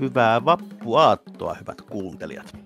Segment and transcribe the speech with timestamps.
[0.00, 2.56] Hyvää vappuaattoa, hyvät kuuntelijat.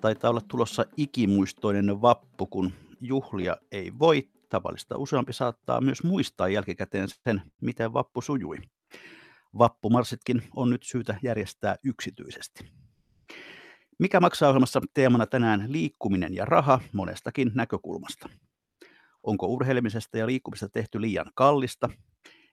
[0.00, 4.28] Taitaa olla tulossa ikimuistoinen vappu, kun juhlia ei voi.
[4.48, 8.58] Tavallista useampi saattaa myös muistaa jälkikäteen sen, miten vappu sujui.
[9.58, 12.72] Vappumarssitkin on nyt syytä järjestää yksityisesti.
[13.98, 18.28] Mikä maksaa ohjelmassa teemana tänään liikkuminen ja raha monestakin näkökulmasta?
[19.22, 21.88] Onko urheilemisesta ja liikkumisesta tehty liian kallista?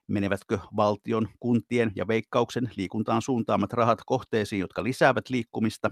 [0.06, 5.90] Menevätkö valtion, kuntien ja veikkauksen liikuntaan suuntaamat rahat kohteisiin, jotka lisäävät liikkumista?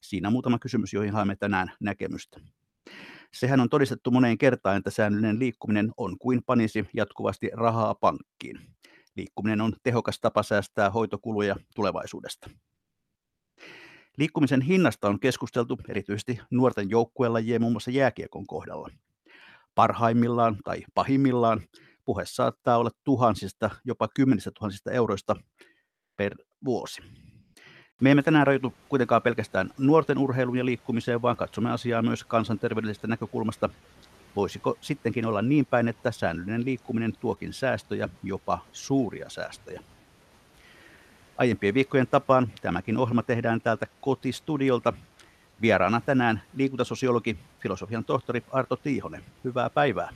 [0.00, 2.40] Siinä muutama kysymys, joihin haemme tänään näkemystä.
[3.32, 8.60] Sehän on todistettu moneen kertaan, että säännöllinen liikkuminen on kuin panisi jatkuvasti rahaa pankkiin.
[9.16, 12.50] Liikkuminen on tehokas tapa säästää hoitokuluja tulevaisuudesta.
[14.16, 18.90] Liikkumisen hinnasta on keskusteltu erityisesti nuorten joukkuelajien muun muassa jääkiekon kohdalla.
[19.74, 21.60] Parhaimmillaan tai pahimmillaan
[22.08, 25.36] puhe saattaa olla tuhansista, jopa kymmenistä tuhansista euroista
[26.16, 26.34] per
[26.64, 27.02] vuosi.
[28.00, 33.06] Me emme tänään rajoitu kuitenkaan pelkästään nuorten urheiluun ja liikkumiseen, vaan katsomme asiaa myös kansanterveydellisestä
[33.06, 33.68] näkökulmasta.
[34.36, 39.82] Voisiko sittenkin olla niin päin, että säännöllinen liikkuminen tuokin säästöjä, jopa suuria säästöjä?
[41.38, 44.92] Aiempien viikkojen tapaan tämäkin ohjelma tehdään täältä kotistudiolta.
[45.60, 49.24] Vieraana tänään liikuntasosiologi, filosofian tohtori Arto Tiihonen.
[49.44, 50.10] Hyvää päivää.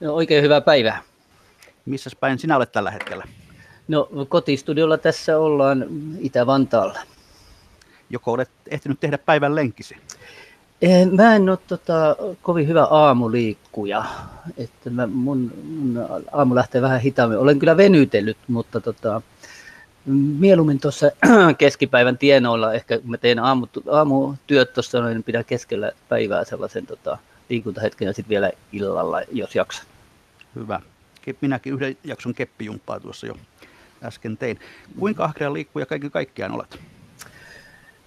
[0.00, 1.02] No, oikein hyvää päivää.
[1.86, 3.24] Missäs päin sinä olet tällä hetkellä?
[3.88, 5.86] No kotistudiolla tässä ollaan
[6.18, 6.98] Itä-Vantaalla.
[8.10, 9.96] Joko olet ehtinyt tehdä päivän lenkkisi?
[10.82, 14.04] Eh, Mä en ole tota, kovin hyvä aamuliikkuja.
[14.56, 17.38] Että mä, mun, mun aamu lähtee vähän hitaammin.
[17.38, 19.22] Olen kyllä venytellyt, mutta tota,
[20.38, 21.10] mieluummin tuossa
[21.58, 27.18] keskipäivän tienoilla, ehkä kun mä teen aamu, aamutyöt tuossa, niin pidän keskellä päivää sellaisen tota,
[27.48, 29.86] liikuntahetken ja sitten vielä illalla, jos jaksan.
[30.54, 30.80] Hyvä.
[31.40, 33.36] Minäkin yhden jakson keppijumppaa tuossa jo
[34.02, 34.58] äsken tein.
[34.98, 36.78] Kuinka ahkera liikkuja kaiken kaikkiaan olet?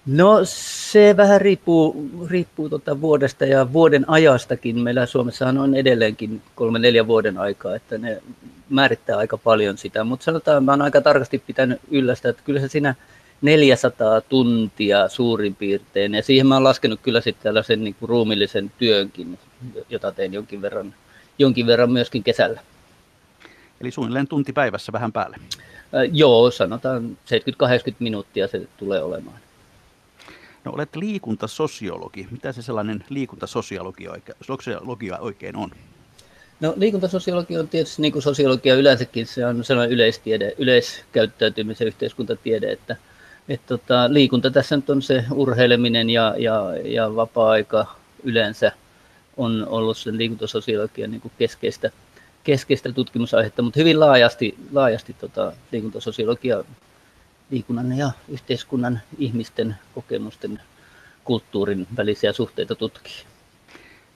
[0.06, 4.80] No se vähän riippuu, riippuu tota vuodesta ja vuoden ajastakin.
[4.80, 8.22] Meillä Suomessahan on edelleenkin kolme neljä vuoden aikaa, että ne
[8.70, 10.04] määrittää aika paljon sitä.
[10.04, 12.94] Mutta sanotaan, mä oon aika tarkasti pitänyt yllä sitä, että kyllä se siinä
[13.42, 16.14] 400 tuntia suurin piirtein.
[16.14, 19.38] Ja siihen mä oon laskenut kyllä sitten tällaisen niin kuin ruumillisen työnkin,
[19.90, 20.94] jota teen jonkin verran,
[21.38, 22.60] jonkin verran myöskin kesällä.
[23.80, 25.36] Eli suunnilleen tunti päivässä vähän päälle.
[25.94, 27.18] Äh, joo, sanotaan
[27.90, 29.38] 70-80 minuuttia se tulee olemaan.
[30.64, 32.26] No olet liikuntasosiologi.
[32.30, 35.70] Mitä se sellainen liikuntasosiologia oikein, sosiologia oikein on?
[36.60, 42.96] No liikuntasosiologia on tietysti niin kuin sosiologia yleensäkin, se on sellainen yleistiede, yleiskäyttäytymisen yhteiskuntatiede, että,
[43.48, 48.72] että tota, liikunta tässä nyt on se urheileminen ja, ja, ja vapaa-aika yleensä
[49.36, 51.90] on ollut sen liikuntasosiologian niin kuin keskeistä,
[52.44, 56.64] keskeistä tutkimusaihetta, mutta hyvin laajasti, laajasti tota, liikuntasosiologia
[57.50, 60.60] liikunnan ja yhteiskunnan ihmisten kokemusten
[61.24, 63.24] kulttuurin välisiä suhteita tutkii.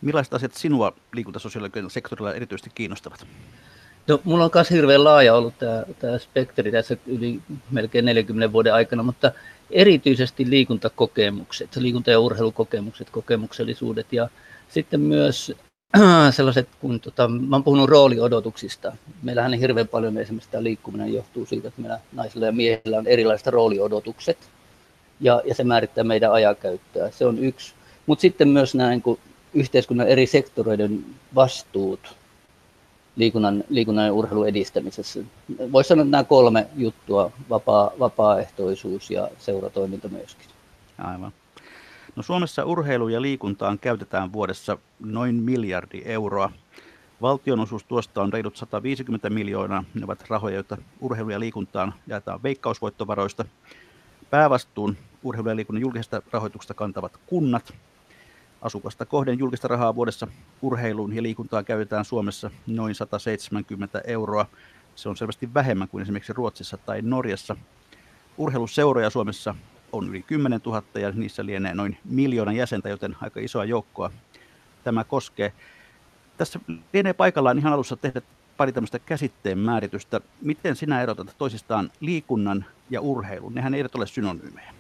[0.01, 3.27] Millaiset asiat sinua liikuntasosiologian sektorilla erityisesti kiinnostavat?
[4.09, 7.41] No, mulla on myös hirveän laaja ollut tämä, tämä spektri tässä yli
[7.71, 9.33] melkein 40 vuoden aikana, mutta
[9.71, 14.29] erityisesti liikuntakokemukset, liikunta- ja urheilukokemukset, kokemuksellisuudet ja
[14.69, 15.53] sitten myös
[16.31, 18.97] sellaiset, kun tota, mä oon puhunut rooliodotuksista.
[19.23, 23.07] Meillähän on hirveän paljon esimerkiksi tämä liikkuminen johtuu siitä, että meillä naisilla ja miehillä on
[23.07, 24.39] erilaiset rooliodotukset
[25.21, 27.11] ja, ja se määrittää meidän ajankäyttöä.
[27.11, 27.75] Se on yksi.
[28.07, 29.21] Mutta sitten myös nämä niin kuin
[29.55, 32.17] yhteiskunnan eri sektoreiden vastuut
[33.17, 35.21] liikunnan, liikunnan ja urheilun edistämisessä.
[35.73, 40.47] Voisi sanoa, että nämä kolme juttua, vapaa, vapaaehtoisuus ja seuratoiminta myöskin.
[40.99, 41.33] Aivan.
[42.17, 46.53] No Suomessa urheilu ja liikuntaan käytetään vuodessa noin miljardi euroa.
[47.23, 49.85] Valtionosuus tuosta on reilut 150 miljoonaa.
[49.95, 53.45] Ne ovat rahoja, joita urheilu ja liikuntaan jaetaan veikkausvoittovaroista.
[54.31, 57.75] Päävastuun urheilu ja liikunnan julkisesta rahoituksesta kantavat kunnat.
[58.63, 60.27] Asukasta kohden julkista rahaa vuodessa
[60.63, 64.47] urheiluun ja liikuntaan käytetään Suomessa noin 170 euroa.
[64.95, 67.57] Se on selvästi vähemmän kuin esimerkiksi Ruotsissa tai Norjassa.
[68.39, 69.55] Urheiluseuroja Suomessa
[69.93, 74.11] on yli 10 000 ja niissä lienee noin miljoonan jäsentä, joten aika isoa joukkoa
[74.85, 75.53] tämä koskee.
[76.37, 76.61] Tässä
[76.93, 78.23] lienee paikallaan ihan alussa tehdä
[78.57, 80.21] pari tämmöistä käsitteen määritystä.
[80.41, 83.55] Miten sinä erotat toisistaan liikunnan ja urheilun?
[83.55, 84.76] Nehän eivät ole synonyymejä.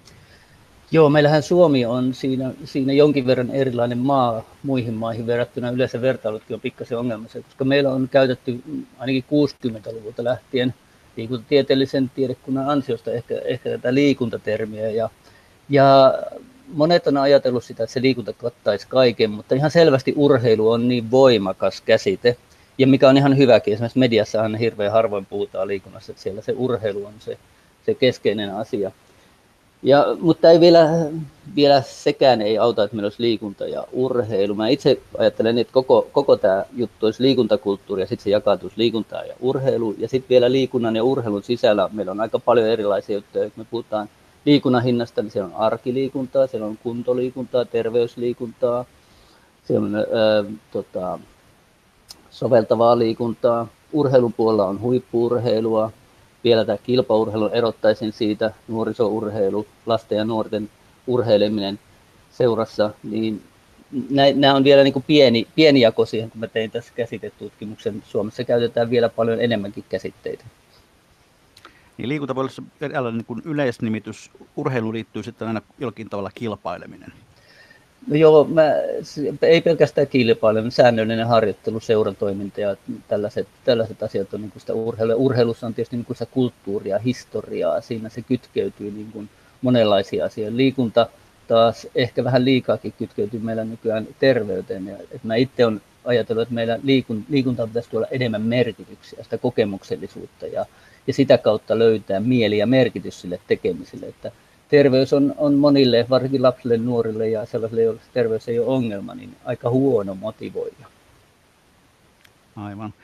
[0.90, 5.70] Joo, meillähän Suomi on siinä, siinä jonkin verran erilainen maa muihin maihin verrattuna.
[5.70, 8.62] Yleensä vertailutkin on pikkasen ongelmassa, koska meillä on käytetty
[8.98, 10.74] ainakin 60-luvulta lähtien
[11.16, 14.90] liikuntatieteellisen tiedekunnan ansiosta ehkä, ehkä tätä liikuntatermiä.
[14.90, 15.10] Ja,
[15.68, 16.14] ja
[16.72, 21.10] monet on ajatellut sitä, että se liikunta kattaisi kaiken, mutta ihan selvästi urheilu on niin
[21.10, 22.36] voimakas käsite,
[22.78, 23.74] ja mikä on ihan hyväkin.
[23.74, 27.38] Esimerkiksi mediassahan hirveän harvoin puhutaan liikunnassa, että siellä se urheilu on se,
[27.86, 28.92] se keskeinen asia.
[29.82, 30.88] Ja, mutta ei vielä,
[31.56, 34.54] vielä sekään ei auta, että meillä olisi liikunta ja urheilu.
[34.54, 39.24] Mä itse ajattelen, että koko, koko tämä juttu olisi liikuntakulttuuri ja sitten se jakautuisi liikuntaa
[39.24, 39.94] ja urheilu.
[39.98, 43.50] Ja sitten vielä liikunnan ja urheilun sisällä meillä on aika paljon erilaisia juttuja.
[43.56, 44.08] Me puhutaan
[44.44, 48.84] liikunnan hinnasta, niin siellä on arkiliikuntaa, siellä on kuntoliikuntaa, terveysliikuntaa,
[49.64, 50.04] siellä on ää,
[50.72, 51.18] tota,
[52.30, 53.68] soveltavaa liikuntaa.
[53.92, 55.92] Urheilun puolella on huippuurheilua,
[56.46, 60.70] vielä tämä kilpaurheilu erottaisin siitä, nuorisourheilu, lasten ja nuorten
[61.06, 61.78] urheileminen
[62.30, 63.42] seurassa, niin
[64.34, 68.02] nämä on vielä niin kuin pieni, pieni jako siihen, kun mä tein tässä käsitetutkimuksen.
[68.06, 70.44] Suomessa käytetään vielä paljon enemmänkin käsitteitä.
[71.98, 72.48] Niin liikunta voi
[72.98, 77.12] olla niin kuin yleisnimitys, urheiluun liittyy sitten aina jollakin tavalla kilpaileminen.
[78.06, 78.72] No joo, mä,
[79.42, 82.76] ei pelkästään kilpaileminen, säännöllinen harjoittelu, seuratoiminta ja
[83.08, 85.14] tällaiset, tällaiset asiat on niin kuin sitä urheilua.
[85.14, 89.28] Urheilussa on tietysti niin kuin sitä kulttuuria, historiaa, siinä se kytkeytyy niin kuin
[89.62, 90.56] monenlaisia asioita.
[90.56, 91.06] Liikunta
[91.48, 94.86] taas ehkä vähän liikaakin kytkeytyy meillä nykyään terveyteen.
[94.86, 99.38] Ja, että mä itse olen ajatellut, että meillä liikun, liikunta pitäisi tuolla enemmän merkityksiä, sitä
[99.38, 100.66] kokemuksellisuutta ja,
[101.06, 104.06] ja sitä kautta löytää mieli ja merkitys sille tekemiselle.
[104.06, 104.32] Että
[104.68, 109.36] terveys on, on monille, varsinkin lapsille, nuorille ja sellaisille, joille terveys ei ole ongelma, niin
[109.44, 110.86] aika huono motivoija.
[112.56, 112.94] Aivan.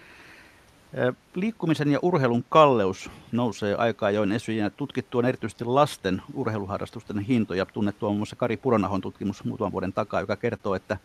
[1.34, 4.70] Liikkumisen ja urheilun kalleus nousee aika ajoin esiin.
[4.76, 7.66] Tutkittu on erityisesti lasten urheiluharrastusten hintoja.
[7.66, 10.96] Tunnettu on muun muassa Kari Puronahon tutkimus muutaman vuoden takaa, joka kertoo, että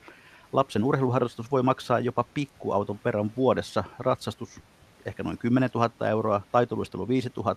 [0.53, 3.83] lapsen urheiluharrastus voi maksaa jopa pikkuauton verran vuodessa.
[3.99, 4.59] Ratsastus
[5.07, 7.55] ehkä noin 10 000 euroa, taitoluistelu 5 000,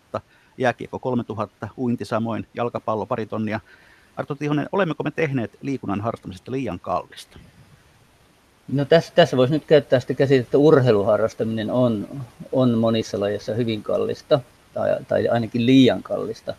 [0.58, 3.60] jääkiekko 3000, uinti samoin, jalkapallo pari tonnia.
[4.16, 7.38] Arto Tihonen, olemmeko me tehneet liikunnan harrastamisesta liian kallista?
[8.72, 12.08] No tässä, tässä voisi nyt käyttää sitä käsitettä, että urheiluharrastaminen on,
[12.52, 14.40] on monissa lajeissa hyvin kallista
[14.74, 16.54] tai, tai ainakin liian kallista.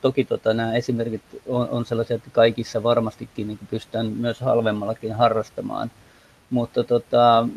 [0.00, 5.90] Toki tota, nämä esimerkit on, on sellaisia, että kaikissa varmastikin niin pystytään myös halvemmallakin harrastamaan.
[6.50, 7.48] Mutta tota,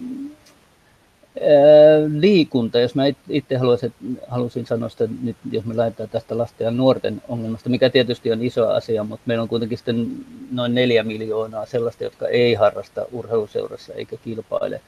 [2.07, 3.93] liikunta, jos mä itse haluaisin,
[4.27, 8.41] halusin sanoa sitä nyt, jos me lähdetään tästä lasten ja nuorten ongelmasta, mikä tietysti on
[8.41, 10.11] iso asia, mutta meillä on kuitenkin sitten
[10.51, 14.81] noin neljä miljoonaa sellaista, jotka ei harrasta urheiluseurassa eikä kilpaile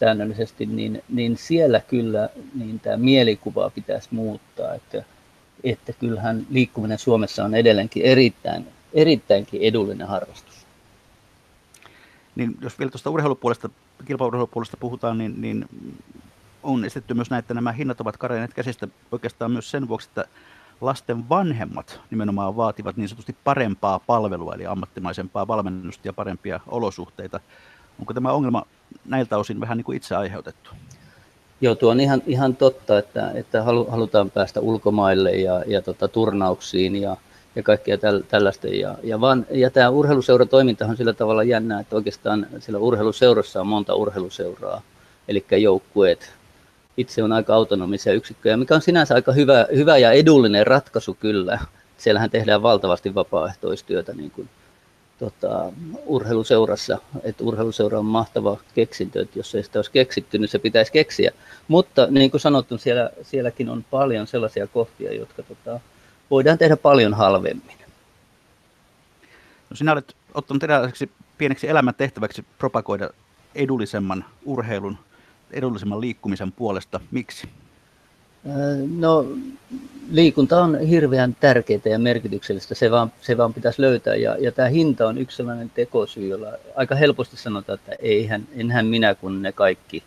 [0.00, 5.04] säännöllisesti, niin, niin siellä kyllä niin tämä mielikuva pitäisi muuttaa, että,
[5.64, 10.49] että kyllähän liikkuminen Suomessa on edelleenkin erittäin, erittäinkin edullinen harrastus.
[12.36, 13.68] Niin jos vielä tuosta urheilupuolesta
[14.04, 15.68] kilpaurheilupuolesta puhutaan, niin, niin
[16.62, 20.24] on esitetty myös näin, että nämä hinnat ovat karenneet käsistä oikeastaan myös sen vuoksi, että
[20.80, 27.40] lasten vanhemmat nimenomaan vaativat niin sanotusti parempaa palvelua, eli ammattimaisempaa valmennusta ja parempia olosuhteita.
[27.98, 28.66] Onko tämä ongelma
[29.04, 30.70] näiltä osin vähän niin kuin itse aiheutettu?
[31.60, 36.96] Joo, tuo on ihan, ihan totta, että, että halutaan päästä ulkomaille ja, ja tota, turnauksiin
[36.96, 37.16] ja,
[37.56, 38.68] ja kaikkea täl, tällaista.
[38.68, 43.66] Ja, ja, vaan, ja tämä urheiluseuratoiminta on sillä tavalla jännää, että oikeastaan sillä urheiluseurassa on
[43.66, 44.82] monta urheiluseuraa,
[45.28, 46.32] eli joukkueet.
[46.96, 51.58] Itse on aika autonomisia yksikköjä, mikä on sinänsä aika hyvä, hyvä ja edullinen ratkaisu kyllä.
[51.98, 54.48] Siellähän tehdään valtavasti vapaaehtoistyötä niin kuin,
[55.20, 55.72] tota,
[56.06, 60.92] urheiluseurassa, että urheiluseura on mahtava keksintö, että jos ei sitä olisi keksitty, niin se pitäisi
[60.92, 61.32] keksiä.
[61.68, 65.80] Mutta niin kuin sanottu, siellä, sielläkin on paljon sellaisia kohtia, jotka tota,
[66.30, 67.76] voidaan tehdä paljon halvemmin.
[69.70, 73.10] No sinä olet ottanut eräiseksi pieneksi elämän tehtäväksi propagoida
[73.54, 74.98] edullisemman urheilun,
[75.50, 77.00] edullisemman liikkumisen puolesta.
[77.10, 77.48] Miksi?
[78.96, 79.26] No
[80.10, 84.68] liikunta on hirveän tärkeää ja merkityksellistä, se vaan, se vaan pitäisi löytää ja, ja tämä
[84.68, 89.52] hinta on yksi sellainen tekosyy, jolla aika helposti sanotaan, että eihän, enhän minä kun ne
[89.52, 90.02] kaikki.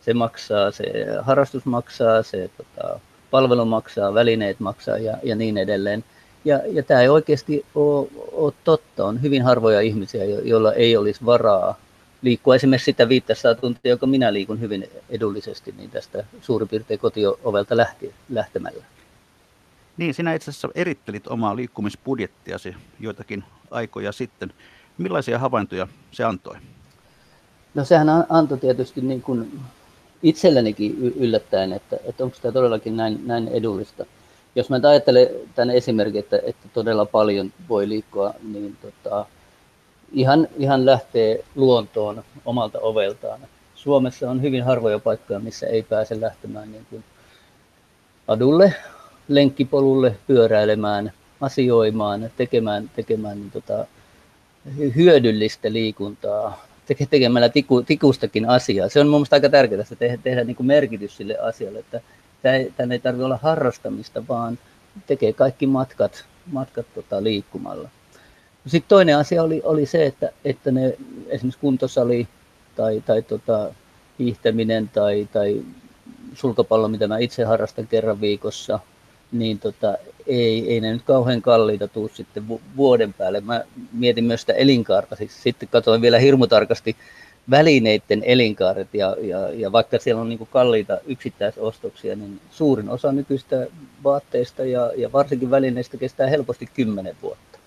[0.00, 0.84] Se maksaa, se
[1.20, 6.04] harrastus maksaa, se tota, palvelu maksaa, välineet maksaa ja, ja niin edelleen.
[6.44, 9.04] Ja, ja tämä ei oikeasti ole, ole totta.
[9.04, 11.76] On hyvin harvoja ihmisiä, joilla ei olisi varaa
[12.22, 17.76] liikkua esimerkiksi sitä 500 tuntia, joka minä liikun hyvin edullisesti, niin tästä suurin piirtein kotiovelta
[17.76, 18.84] lähti, lähtemällä.
[19.96, 24.52] Niin, sinä itse asiassa erittelit omaa liikkumisbudjettiasi joitakin aikoja sitten.
[24.98, 26.56] Millaisia havaintoja se antoi?
[27.74, 29.60] No sehän antoi tietysti niin kuin
[30.28, 34.06] itsellenikin yllättäen, että, että onko tämä todellakin näin, näin edullista.
[34.54, 39.26] Jos mä ajattelen tämän esimerkin, että, että todella paljon voi liikkua, niin tota,
[40.12, 43.40] ihan, ihan lähtee luontoon omalta oveltaan.
[43.74, 47.04] Suomessa on hyvin harvoja paikkoja, missä ei pääse lähtemään niin kuin
[48.28, 48.74] adulle,
[49.28, 53.86] lenkkipolulle, pyöräilemään, asioimaan, tekemään, tekemään niin tota,
[54.96, 56.65] hyödyllistä liikuntaa,
[57.10, 58.88] tekemällä tiku, tikustakin asiaa.
[58.88, 62.00] Se on mun aika tärkeää, että tehdä, tehdä niin kuin merkitys sille asialle, että
[62.76, 64.58] tämä ei tarvitse olla harrastamista, vaan
[65.06, 67.88] tekee kaikki matkat, matkat tota, liikkumalla.
[68.66, 70.96] Sitten toinen asia oli, oli se, että, että ne
[71.28, 72.28] esimerkiksi kuntosali
[72.76, 73.70] tai, tai tota,
[74.18, 75.62] hiihtäminen tai, tai
[76.34, 78.80] sulkapallo, mitä mä itse harrastan kerran viikossa,
[79.32, 83.40] niin tota, ei, ei ne nyt kauhean kalliita tuu sitten vuoden päälle.
[83.40, 86.96] Mä mietin myös sitä elinkaarta, siis sitten katsoin vielä hirmutarkasti
[87.50, 93.66] välineiden elinkaaret ja, ja, ja vaikka siellä on niin kalliita yksittäisostoksia, niin suurin osa nykyistä
[94.04, 97.58] vaatteista ja, ja varsinkin välineistä kestää helposti 10 vuotta.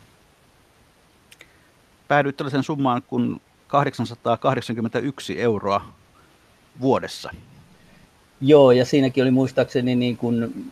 [2.07, 5.93] Päädyit tällaisen summaan kuin 881 euroa
[6.81, 7.29] vuodessa.
[8.41, 10.65] Joo, ja siinäkin oli muistaakseni niin kuin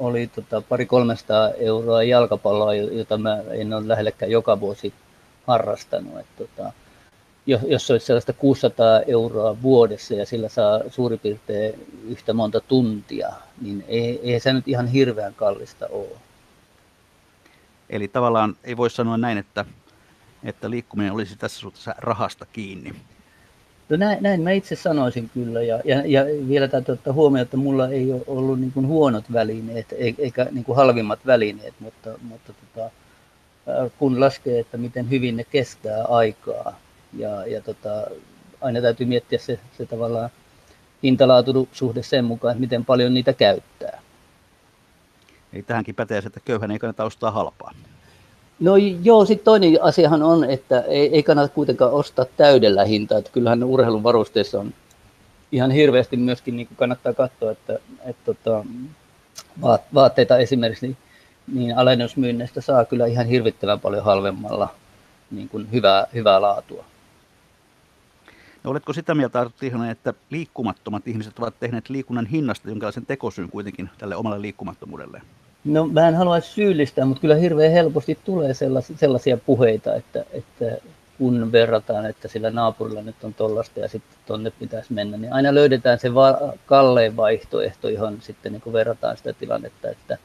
[0.00, 4.94] oli tota pari 300 euroa jalkapalloa, jota mä en ole lähellekään joka vuosi
[5.46, 6.18] harrastanut.
[6.18, 6.72] Et tota,
[7.46, 11.74] jos, jos olisi sellaista 600 euroa vuodessa ja sillä saa suurin piirtein
[12.08, 16.18] yhtä monta tuntia, niin ei, ei se nyt ihan hirveän kallista ole.
[17.90, 19.64] Eli tavallaan ei voi sanoa näin, että,
[20.44, 22.94] että liikkuminen olisi tässä suhteessa rahasta kiinni.
[23.90, 27.56] No näin, näin mä itse sanoisin kyllä, ja, ja, ja vielä täytyy ottaa huomioon, että
[27.56, 32.52] mulla ei ole ollut niin kuin huonot välineet, eikä niin kuin halvimmat välineet, mutta, mutta
[32.52, 32.90] tota,
[33.98, 36.78] kun laskee, että miten hyvin ne kestää aikaa,
[37.12, 38.06] ja, ja tota,
[38.60, 40.30] aina täytyy miettiä se, se tavallaan
[41.02, 44.00] hintalaatusuhde sen mukaan, että miten paljon niitä käyttää.
[45.52, 47.74] Eli tähänkin pätee se, että köyhän ei kannata ostaa halpaa.
[48.60, 53.30] No joo, sitten toinen asiahan on, että ei, ei kannata kuitenkaan ostaa täydellä hintaa, että
[53.32, 54.74] kyllähän urheilun varusteissa on
[55.52, 58.64] ihan hirveästi myöskin niin kannattaa katsoa, että, että tota,
[59.94, 60.96] vaatteita esimerkiksi niin,
[61.54, 64.74] niin alennusmyynneistä saa kyllä ihan hirvittävän paljon halvemmalla
[65.30, 66.84] niin kuin hyvää, hyvää laatua.
[68.64, 69.56] No, oletko sitä mieltä, Arto
[69.90, 75.22] että liikkumattomat ihmiset ovat tehneet liikunnan hinnasta jonkinlaisen tekosyyn kuitenkin tälle omalle liikkumattomuudelle?
[75.64, 78.54] No mä en halua syyllistää, mutta kyllä hirveän helposti tulee
[78.96, 80.64] sellaisia, puheita, että, että
[81.18, 85.54] kun verrataan, että sillä naapurilla nyt on tollasta ja sitten tonne pitäisi mennä, niin aina
[85.54, 90.18] löydetään se va- kallein vaihtoehto, johon sitten niin verrataan sitä tilannetta, että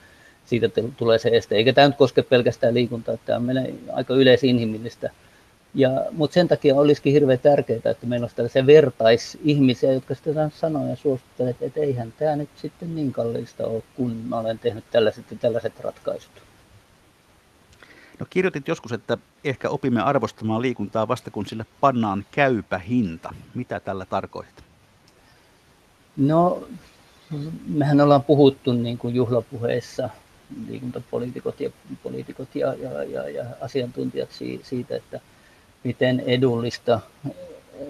[0.45, 1.55] siitä tulee se este.
[1.55, 5.09] Eikä tämä nyt koske pelkästään liikuntaa, tämä menee aika yleisinhimillistä
[5.75, 10.89] ja, mutta sen takia olisikin hirveän tärkeää, että meillä olisi tällaisia vertaisihmisiä, jotka sitten sanoo
[10.89, 15.31] ja suosittelevat, että eihän tämä nyt sitten niin kallista ole, kun mä olen tehnyt tällaiset
[15.31, 16.31] ja tällaiset ratkaisut.
[18.19, 23.33] No kirjoitit joskus, että ehkä opimme arvostamaan liikuntaa vasta kun sille pannaan käypä hinta.
[23.55, 24.63] Mitä tällä tarkoitat?
[26.17, 26.67] No,
[27.67, 30.09] mehän ollaan puhuttu niin kuin juhlapuheissa,
[30.67, 31.69] liikuntapoliitikot ja,
[32.03, 34.29] poliitikot ja, ja, ja, ja asiantuntijat
[34.63, 35.19] siitä, että–
[35.85, 36.99] miten edullista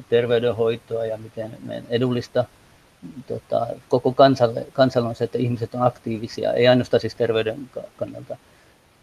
[0.09, 1.51] terveydenhoitoa ja miten
[1.89, 2.45] edullista
[3.27, 8.37] tota, koko kansalle, kansalle on se, että ihmiset on aktiivisia, ei ainoastaan siis terveyden kannalta,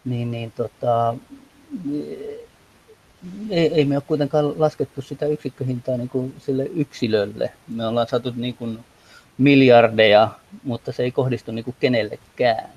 [0.05, 1.15] niin, niin tota,
[3.49, 7.51] ei, ei me ole kuitenkaan laskettu sitä yksikköhintaa niin kuin sille yksilölle.
[7.67, 8.79] Me ollaan saatu niin kuin
[9.37, 10.29] miljardeja,
[10.63, 12.69] mutta se ei kohdistu niin kuin kenellekään.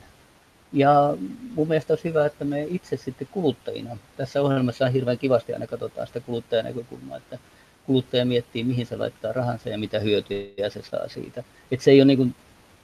[0.72, 1.16] Ja
[1.54, 5.66] mun mielestä olisi hyvä, että me itse sitten kuluttajina, tässä ohjelmassa on hirveän kivasti aina
[5.66, 7.38] katsotaan sitä kuluttajan näkökulmaa, että
[7.86, 11.44] kuluttaja miettii, mihin se laittaa rahansa ja mitä hyötyjä se saa siitä.
[11.70, 12.34] Että se ei ole niin kuin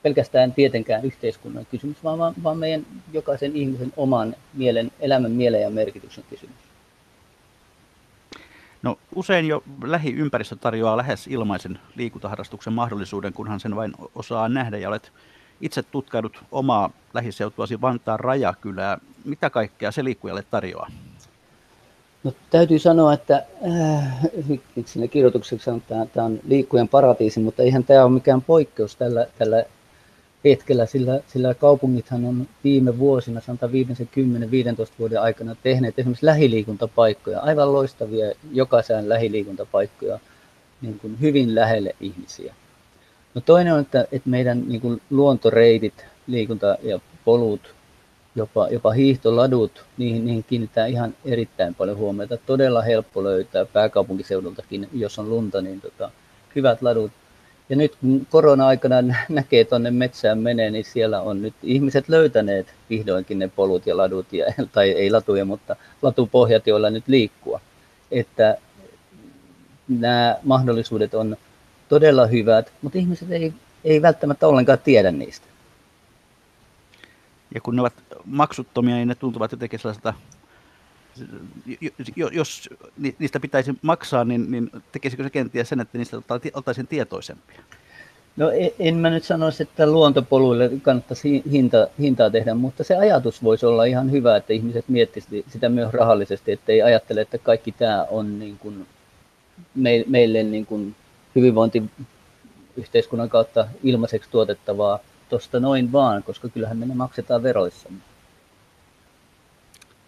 [0.02, 6.24] pelkästään tietenkään yhteiskunnan kysymys, vaan, vaan meidän jokaisen ihmisen oman mielen, elämän mielen ja merkityksen
[6.30, 6.56] kysymys.
[8.82, 14.88] No, usein jo lähiympäristö tarjoaa lähes ilmaisen liikuntaharrastuksen mahdollisuuden, kunhan sen vain osaa nähdä ja
[14.88, 15.12] olet
[15.62, 18.98] itse tutkaidut omaa lähiseutuasi Vantaan rajakylää.
[19.24, 20.90] Mitä kaikkea se liikkujalle tarjoaa?
[22.24, 24.20] No, täytyy sanoa, että äh,
[24.86, 29.26] sinne kirjoitukseksi on, että tämä on liikkujen paratiisi, mutta eihän tämä ole mikään poikkeus tällä,
[29.38, 29.64] tällä
[30.44, 34.08] hetkellä, sillä, sillä kaupungithan on viime vuosina, sanotaan viimeisen
[34.86, 40.18] 10-15 vuoden aikana tehneet esimerkiksi lähiliikuntapaikkoja, aivan loistavia jokaisen lähiliikuntapaikkoja
[40.80, 42.54] niin kuin hyvin lähelle ihmisiä.
[43.34, 47.74] No toinen on, että, että meidän niin kuin luontoreitit, liikunta- ja polut,
[48.34, 52.36] jopa, jopa hiihtoladut, niihin, niihin kiinnittää ihan erittäin paljon huomiota.
[52.36, 56.10] Todella helppo löytää pääkaupunkiseudultakin, jos on lunta, niin tota,
[56.56, 57.12] hyvät ladut.
[57.68, 58.96] Ja nyt kun korona-aikana
[59.28, 64.32] näkee tuonne metsään menee, niin siellä on nyt ihmiset löytäneet vihdoinkin ne polut ja ladut,
[64.32, 67.60] ja, tai ei latuja, mutta latupohjat, joilla nyt liikkua.
[68.10, 68.56] Että
[69.88, 71.36] nämä mahdollisuudet on
[71.92, 73.52] todella hyvät, mutta ihmiset ei,
[73.84, 75.46] ei välttämättä ollenkaan tiedä niistä.
[77.54, 77.92] Ja kun ne ovat
[78.24, 80.14] maksuttomia, niin ne tuntuvat jotenkin sellaiselta,
[82.32, 82.68] jos
[83.18, 86.16] niistä pitäisi maksaa, niin, niin tekisikö se kenties sen, että niistä
[86.54, 87.60] oltaisiin tietoisempia?
[88.36, 93.42] No e, en mä nyt sanoisi, että luontopoluille kannattaisi hinta, hintaa tehdä, mutta se ajatus
[93.42, 97.72] voisi olla ihan hyvä, että ihmiset miettisivät sitä myös rahallisesti, että ei ajattele, että kaikki
[97.72, 98.86] tämä on niin kuin
[100.06, 100.94] meille niin kuin
[101.34, 104.98] hyvinvointiyhteiskunnan kautta ilmaiseksi tuotettavaa
[105.28, 107.98] tuosta noin vaan, koska kyllähän me ne maksetaan veroissamme.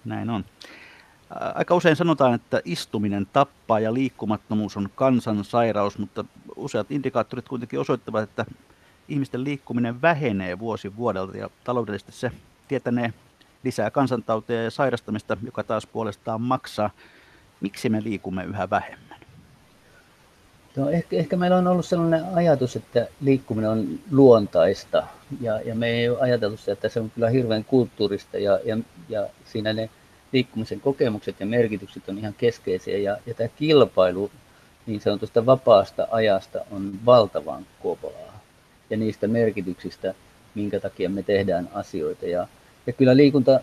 [0.05, 0.45] Näin on.
[1.55, 6.25] Aika usein sanotaan, että istuminen tappaa ja liikkumattomuus on kansan sairaus, mutta
[6.57, 8.47] useat indikaattorit kuitenkin osoittavat, että
[9.09, 12.31] ihmisten liikkuminen vähenee vuosi vuodelta ja taloudellisesti se
[12.69, 13.13] tietänee
[13.65, 16.91] lisää kansantauteja ja sairastamista, joka taas puolestaan maksaa.
[17.61, 19.04] Miksi me liikumme yhä vähemmän?
[20.77, 25.07] No ehkä, ehkä meillä on ollut sellainen ajatus, että liikkuminen on luontaista.
[25.41, 28.39] Ja, ja me ei ole ajateltu sitä, että se on kyllä hirveän kulttuurista.
[28.39, 28.79] Ja, ja,
[29.09, 29.91] ja siinä ne
[30.33, 32.99] liikkumisen kokemukset ja merkitykset on ihan keskeisiä.
[32.99, 34.31] Ja, ja tämä kilpailu
[34.87, 38.41] niin sanotusta vapaasta ajasta on valtavan kovaa
[38.91, 40.15] ja niistä merkityksistä,
[40.55, 42.27] minkä takia me tehdään asioita.
[42.27, 42.49] Ja,
[42.87, 43.61] ja kyllä liikunta,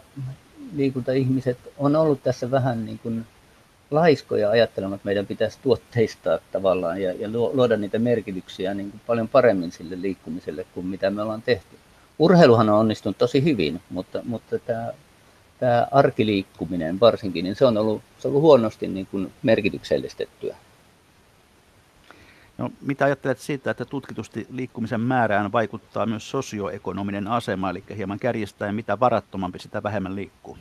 [0.76, 3.26] liikunta-ihmiset on ollut tässä vähän niin kuin
[3.92, 9.28] laiskoja ajattelemaan, että meidän pitäisi tuotteistaa tavallaan ja, ja luoda niitä merkityksiä niin kuin paljon
[9.28, 11.76] paremmin sille liikkumiselle kuin mitä me ollaan tehty.
[12.20, 14.92] Urheiluhan on onnistunut tosi hyvin, mutta, mutta tämä,
[15.60, 20.56] tämä arkiliikkuminen varsinkin, niin se on ollut, se on ollut huonosti niin kuin merkityksellistettyä.
[22.58, 28.76] No, mitä ajattelet siitä, että tutkitusti liikkumisen määrään vaikuttaa myös sosioekonominen asema, eli hieman kärjistäen,
[28.76, 30.58] mitä varattomampi sitä vähemmän liikkuu?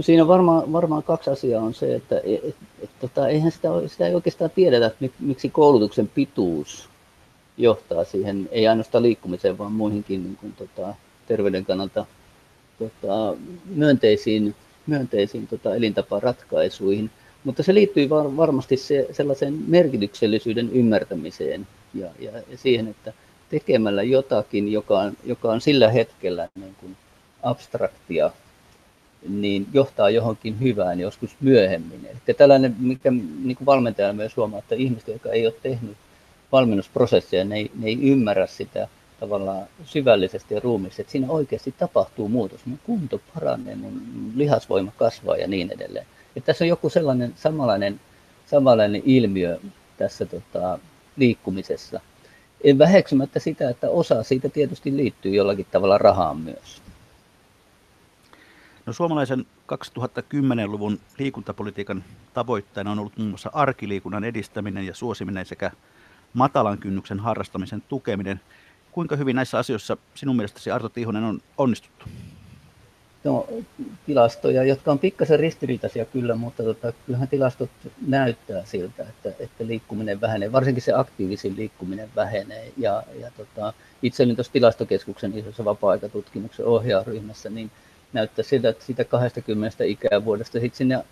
[0.00, 4.06] Siinä varmaan, varmaan kaksi asiaa on se, että et, et, et, tota, eihän sitä, sitä
[4.06, 6.88] ei oikeastaan tiedetä, että miksi koulutuksen pituus
[7.56, 10.94] johtaa siihen, ei ainoastaan liikkumiseen, vaan muihinkin niin kuin, tota,
[11.26, 12.06] terveyden kannalta
[12.78, 14.54] tota, myönteisiin,
[14.86, 17.10] myönteisiin tota, elintaparatkaisuihin.
[17.44, 23.12] Mutta se liittyy var, varmasti se, sellaisen merkityksellisyyden ymmärtämiseen ja, ja, ja siihen, että
[23.50, 26.96] tekemällä jotakin, joka on, joka on sillä hetkellä niin kuin
[27.42, 28.30] abstraktia
[29.28, 32.06] niin johtaa johonkin hyvään joskus myöhemmin.
[32.10, 35.96] Eli tällainen, mikä niin kuin valmentaja myös huomaa, että ihmiset, jotka ei ole tehnyt
[36.52, 38.88] valmennusprosessia, ne ei, ne ei ymmärrä sitä
[39.20, 42.66] tavallaan syvällisesti ja ruumiisesti, että siinä oikeasti tapahtuu muutos.
[42.66, 44.02] Mun kunto paranee, mun
[44.36, 46.06] lihasvoima kasvaa ja niin edelleen.
[46.36, 48.00] Ja tässä on joku sellainen samanlainen,
[48.46, 49.58] samanlainen ilmiö
[49.96, 50.78] tässä tota,
[51.16, 52.00] liikkumisessa.
[52.64, 56.82] En väheksymättä sitä, että osa siitä tietysti liittyy jollakin tavalla rahaan myös.
[58.88, 65.70] No, suomalaisen 2010-luvun liikuntapolitiikan tavoitteena on ollut muun muassa arkiliikunnan edistäminen ja suosiminen sekä
[66.34, 68.40] matalan kynnyksen harrastamisen tukeminen.
[68.92, 72.06] Kuinka hyvin näissä asioissa sinun mielestäsi Arto Tiihonen on onnistuttu?
[73.24, 73.46] No,
[74.06, 77.70] tilastoja, jotka on pikkasen ristiriitaisia kyllä, mutta tota, kyllähän tilastot
[78.06, 82.72] näyttää siltä, että, että liikkuminen vähenee, varsinkin se aktiivisin liikkuminen vähenee.
[82.76, 83.72] Ja, ja tota,
[84.02, 87.70] itse olin tuossa tilastokeskuksen isossa vapaa-aikatutkimuksen ohjausryhmässä, niin
[88.12, 91.04] näyttää siltä, että siitä 20 ikävuodesta sitten sinne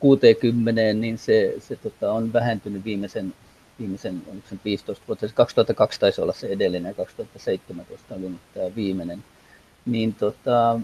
[0.00, 3.34] 60, niin se, se tota, on vähentynyt viimeisen,
[3.78, 5.26] viimeisen sen 15 vuotta.
[5.34, 9.24] 2002 taisi olla se edellinen ja 2017 oli tämä viimeinen.
[9.86, 10.80] Niin tota,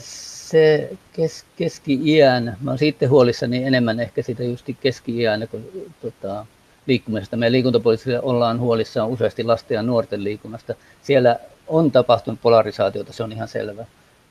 [0.00, 6.46] se kes, keski-iän, mä olen siitä huolissani enemmän ehkä siitä just keski-iän kuin tota,
[6.86, 7.36] liikkumisesta.
[7.36, 10.74] Meidän liikuntapoliittisilla ollaan huolissaan useasti lasten ja nuorten liikunnasta.
[11.02, 13.84] Siellä on tapahtunut polarisaatiota, se on ihan selvä.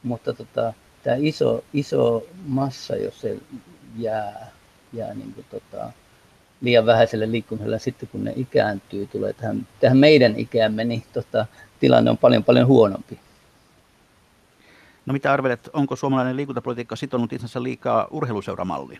[0.03, 3.37] Mutta tota, tämä iso, iso massa, jos se
[3.97, 4.47] jää,
[4.93, 5.91] jää niin kuin tota,
[6.61, 11.45] liian vähäiselle liikkumiselle, sitten kun ne ikääntyy, tulee tähän, tähän meidän ikäämme, niin tota,
[11.79, 13.19] tilanne on paljon paljon huonompi.
[15.05, 18.99] No mitä arvelet, onko suomalainen liikuntapolitiikka sitonut itsensä liikaa urheiluseuramalliin?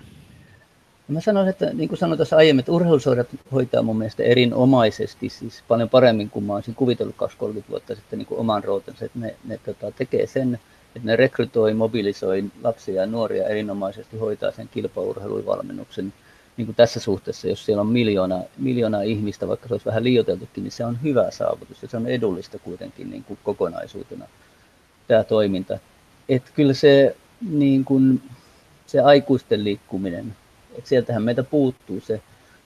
[1.11, 5.63] Mä sanoisin, että niin kuin sanoin tuossa aiemmin, että urheiluseurat hoitaa mun mielestä erinomaisesti, siis
[5.67, 9.35] paljon paremmin kuin mä olisin kuvitellut 20-30 vuotta sitten niin kuin oman rootensa, että ne,
[9.45, 10.59] ne tota, tekee sen,
[10.95, 16.13] että ne rekrytoi, mobilisoi lapsia ja nuoria erinomaisesti, hoitaa sen kilpaurheiluvalmennuksen
[16.57, 20.63] niin kuin tässä suhteessa, jos siellä on miljoona, miljoona ihmistä, vaikka se olisi vähän liioiteltukin,
[20.63, 24.25] niin se on hyvä saavutus ja se on edullista kuitenkin niin kuin kokonaisuutena
[25.07, 25.79] tämä toiminta.
[26.29, 27.15] Että kyllä se,
[27.49, 28.21] niin kuin,
[28.87, 30.35] se aikuisten liikkuminen,
[30.77, 32.21] että sieltähän meitä puuttuu se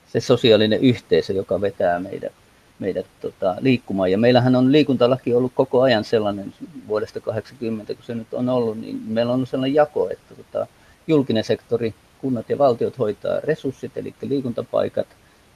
[0.06, 2.32] se sosiaalinen yhteisö, joka vetää meidät,
[2.78, 4.10] meidät tota, liikkumaan.
[4.10, 6.54] Ja meillähän on liikuntalaki ollut koko ajan sellainen
[6.88, 10.66] vuodesta 80, kun se nyt on ollut, niin meillä on sellainen jako, että tota,
[11.06, 15.06] julkinen sektori, kunnat ja valtiot hoitaa resurssit, eli liikuntapaikat,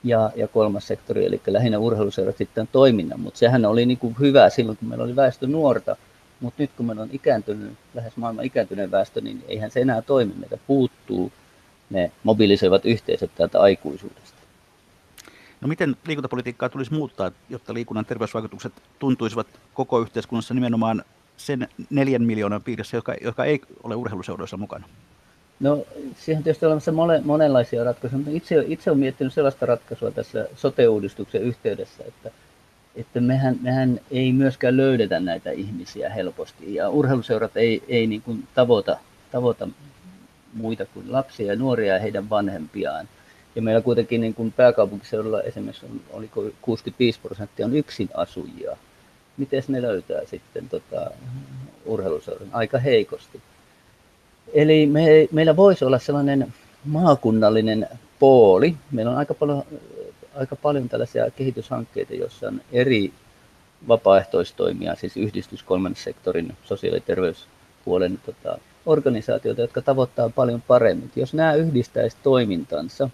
[0.04, 3.20] ja, ja kolmas sektori, eli lähinnä urheiluseurat sitten toiminnan.
[3.20, 5.96] Mutta sehän oli niin kuin hyvä silloin, kun meillä oli väestö nuorta,
[6.40, 10.32] mutta nyt kun meillä on ikääntynyt, lähes maailman ikääntyneen väestö, niin eihän se enää toimi.
[10.38, 11.32] Meitä puuttuu
[11.90, 14.40] ne mobilisoivat yhteisöt täältä aikuisuudesta.
[15.60, 21.04] No miten liikuntapolitiikkaa tulisi muuttaa, jotta liikunnan terveysvaikutukset tuntuisivat koko yhteiskunnassa nimenomaan
[21.36, 24.88] sen neljän miljoonan piirissä, joka, joka ei ole urheiluseuroissa mukana?
[25.60, 25.86] No
[26.18, 26.92] siihen on tietysti olemassa
[27.24, 32.30] monenlaisia ratkaisuja, mutta itse, itse olen miettinyt sellaista ratkaisua tässä sote-uudistuksen yhteydessä, että,
[32.96, 38.48] että mehän, mehän ei myöskään löydetä näitä ihmisiä helposti ja urheiluseurat ei, ei niin kuin
[38.54, 38.96] tavoita,
[39.32, 39.68] tavoita
[40.54, 43.08] muita kuin lapsia ja nuoria ja heidän vanhempiaan.
[43.56, 48.76] Ja meillä kuitenkin niin kuin pääkaupunkiseudulla esimerkiksi on, oliko 65 prosenttia on yksin asujia.
[49.36, 51.10] Miten ne löytää sitten tota,
[51.84, 52.48] urheiluseuran?
[52.52, 53.40] Aika heikosti.
[54.52, 58.74] Eli me, meillä voisi olla sellainen maakunnallinen pooli.
[58.90, 59.64] Meillä on aika paljon,
[60.34, 63.12] aika paljon tällaisia kehityshankkeita, joissa on eri
[63.88, 71.10] vapaaehtoistoimia, siis yhdistys kolmannen sektorin sosiaali- ja terveyspuolen tota, organisaatioita, jotka tavoittaa paljon paremmin.
[71.16, 73.10] Jos nämä yhdistäisi toimintansa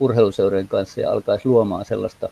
[0.00, 2.28] urheiluseurojen kanssa ja alkaisi luomaan sellaista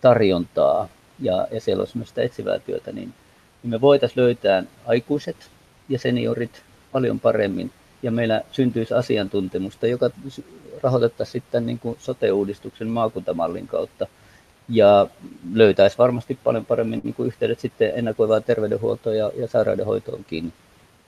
[0.00, 0.88] tarjontaa
[1.20, 3.14] ja, ja siellä olisi myös sitä etsivää työtä, niin,
[3.62, 5.36] niin me voitaisiin löytää aikuiset
[5.88, 7.70] ja seniorit paljon paremmin.
[8.02, 10.10] Ja meillä syntyisi asiantuntemusta, joka
[10.82, 14.06] rahoitettaisiin sitten niin kuin sote-uudistuksen maakuntamallin kautta.
[14.68, 15.06] Ja
[15.54, 20.52] löytäisi varmasti paljon paremmin niin kuin yhteydet sitten ennakoivaan terveydenhuoltoon ja, ja sairaudenhoitoonkin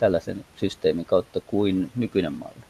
[0.00, 2.64] tällaisen systeemin kautta kuin nykyinen malli.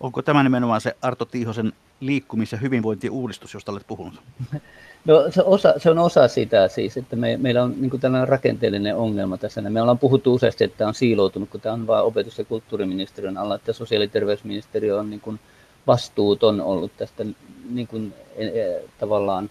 [0.00, 4.20] Onko tämä nimenomaan se Arto Tiihosen liikkumis- ja hyvinvointiuudistus, josta olet puhunut?
[5.04, 8.96] No se, osa, se on osa sitä siis, että me, meillä on niin tällainen rakenteellinen
[8.96, 9.60] ongelma tässä.
[9.60, 13.38] Me ollaan puhuttu useasti, että tämä on siiloutunut, kun tämä on vain opetus- ja kulttuuriministeriön
[13.38, 15.40] alla, että sosiaali- ja terveysministeriö on niin kuin
[15.86, 17.24] vastuuton ollut tästä
[17.70, 19.50] niin kuin, e, e, tavallaan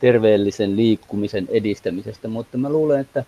[0.00, 3.24] terveellisen liikkumisen edistämisestä, mutta mä luulen, että,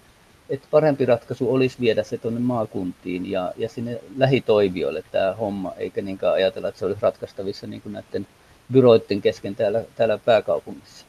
[0.51, 6.03] että parempi ratkaisu olisi viedä se tuonne maakuntiin ja, ja sinne lähitoivijoille tämä homma, eikä
[6.03, 8.27] niinkään ajatella, että se olisi ratkaistavissa niin kuin näiden
[8.73, 11.07] byroiden kesken täällä, täällä pääkaupungissa.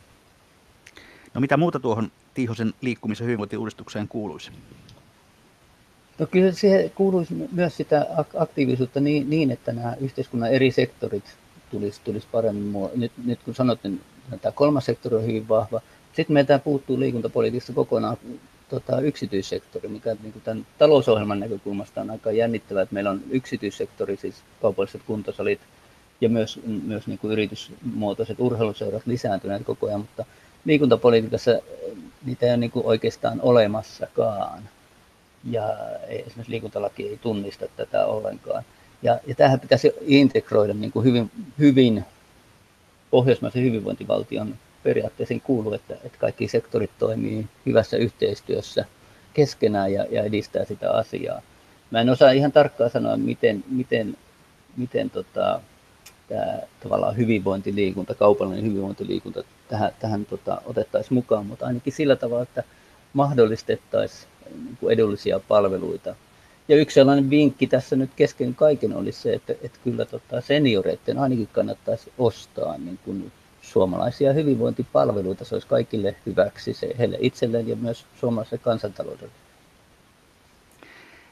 [1.33, 4.51] No mitä muuta tuohon Tiihosen liikkumisen hyvinvointiuudistukseen kuuluisi?
[6.19, 11.23] No kyllä siihen kuuluisi myös sitä aktiivisuutta niin, niin että nämä yhteiskunnan eri sektorit
[11.71, 12.89] tulisi, tulisi paremmin.
[12.95, 14.01] Nyt, nyt kun sanot, niin
[14.41, 15.81] tämä kolmas sektori on hyvin vahva.
[16.13, 18.17] Sitten meiltä puuttuu liikuntapolitiikasta kokonaan
[18.71, 24.17] tota, yksityissektori, mikä niin kuin tämän talousohjelman näkökulmasta on aika jännittävää, että meillä on yksityissektori,
[24.17, 25.59] siis kaupalliset kuntosalit
[26.21, 30.25] ja myös, myös niin kuin yritysmuotoiset urheiluseurat lisääntyneet koko ajan, mutta
[30.65, 31.51] liikuntapolitiikassa
[32.25, 34.69] niitä ei ole niin kuin oikeastaan olemassakaan.
[35.43, 35.63] Ja
[36.07, 38.63] esimerkiksi liikuntalaki ei tunnista tätä ollenkaan.
[39.03, 42.05] Ja, ja tähän pitäisi integroida niin kuin hyvin, hyvin
[43.11, 48.85] pohjoismaisen hyvinvointivaltion periaatteisiin kuuluu, että, että kaikki sektorit toimii hyvässä yhteistyössä
[49.33, 51.41] keskenään ja, ja edistää sitä asiaa.
[51.91, 54.17] Mä en osaa ihan tarkkaan sanoa, miten, miten,
[54.77, 55.61] miten tota,
[56.29, 62.63] tämä tavallaan hyvinvointiliikunta, kaupallinen hyvinvointiliikunta tähän, tähän tota, otettaisiin mukaan, mutta ainakin sillä tavalla, että
[63.13, 66.15] mahdollistettaisiin niin edullisia palveluita.
[66.67, 71.19] Ja yksi sellainen vinkki tässä nyt kesken kaiken olisi se, että, että kyllä tota senioreiden
[71.19, 75.45] ainakin kannattaisi ostaa niin kuin suomalaisia hyvinvointipalveluita.
[75.45, 79.33] Se olisi kaikille hyväksi, se heille itselleen ja myös suomalaiselle kansantaloudelle.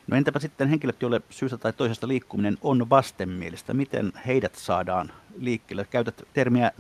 [0.08, 3.74] No entäpä sitten henkilöt, joille syystä tai toisesta liikkuminen on vastenmielistä?
[3.74, 5.86] Miten heidät saadaan liikkeelle?
[5.89, 6.72] Käytät termiä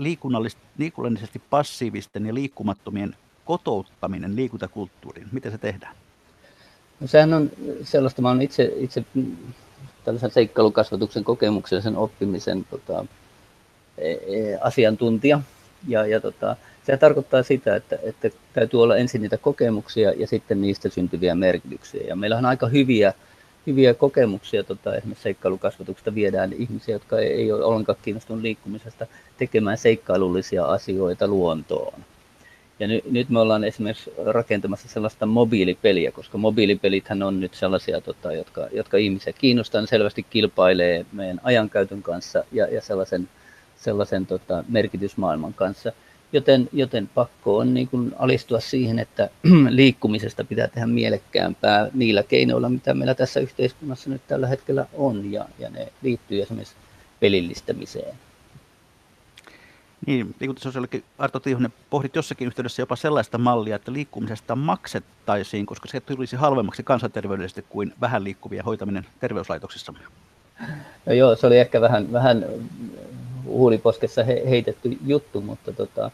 [0.77, 5.27] liikunnallisesti passiivisten ja liikkumattomien kotouttaminen liikuntakulttuuriin.
[5.31, 5.95] Miten se tehdään?
[6.99, 7.51] No sehän on
[7.83, 9.05] sellaista, mä olen itse, itse
[10.05, 13.05] tällaisen seikkailukasvatuksen kokemuksellisen oppimisen tota,
[14.61, 15.41] asiantuntija.
[15.87, 20.61] Ja, ja tota, se tarkoittaa sitä, että, että täytyy olla ensin niitä kokemuksia ja sitten
[20.61, 22.03] niistä syntyviä merkityksiä.
[22.07, 23.13] Ja meillä on aika hyviä,
[23.67, 29.07] hyviä kokemuksia, tota, esimerkiksi seikkailukasvatuksesta viedään ihmisiä, jotka ei, ei ole ollenkaan kiinnostunut liikkumisesta,
[29.37, 32.03] tekemään seikkailullisia asioita luontoon.
[32.79, 38.33] Ja ny, nyt me ollaan esimerkiksi rakentamassa sellaista mobiilipeliä, koska mobiilipelithän on nyt sellaisia, tota,
[38.33, 43.29] jotka, jotka ihmisiä kiinnostaa, selvästi kilpailee meidän ajankäytön kanssa ja, ja sellaisen,
[43.79, 45.91] sellaisen tota, merkitysmaailman kanssa–
[46.33, 49.29] Joten, joten pakko on niin kuin alistua siihen, että
[49.69, 55.45] liikkumisesta pitää tehdä mielekkäämpää niillä keinoilla, mitä meillä tässä yhteiskunnassa nyt tällä hetkellä on, ja,
[55.59, 56.75] ja ne liittyy esimerkiksi
[57.19, 58.15] pelillistämiseen.
[60.05, 65.99] Niin, liikuntasosiaalikin Arto Tiihonen pohdit jossakin yhteydessä jopa sellaista mallia, että liikkumisesta maksettaisiin, koska se
[65.99, 69.93] tulisi halvemmaksi kansanterveydellisesti kuin vähän liikkuvia hoitaminen terveyslaitoksissa.
[71.05, 72.45] No joo, se oli ehkä vähän, vähän
[73.49, 76.11] huuliposkessa he, heitetty juttu, mutta tota,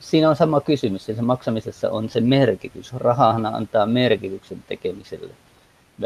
[0.00, 1.06] siinä on sama kysymys.
[1.06, 2.92] Se maksamisessa on se merkitys.
[2.92, 5.32] Rahahan antaa merkityksen tekemiselle.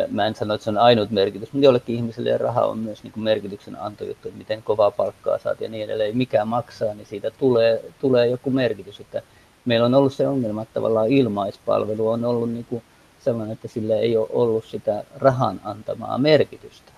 [0.09, 3.12] Mä en sano, että se on ainut merkitys, mutta jollekin ihmiselle raha on myös niin
[3.12, 6.16] kuin merkityksen antojuttu, että miten kovaa palkkaa saat ja niin edelleen.
[6.16, 9.01] Mikä maksaa, niin siitä tulee, tulee joku merkitys.
[9.01, 9.23] Että
[9.64, 12.83] meillä on ollut se ongelma, että tavallaan ilmaispalvelu on ollut niin kuin
[13.21, 16.91] sellainen, että sillä ei ole ollut sitä rahan antamaa merkitystä.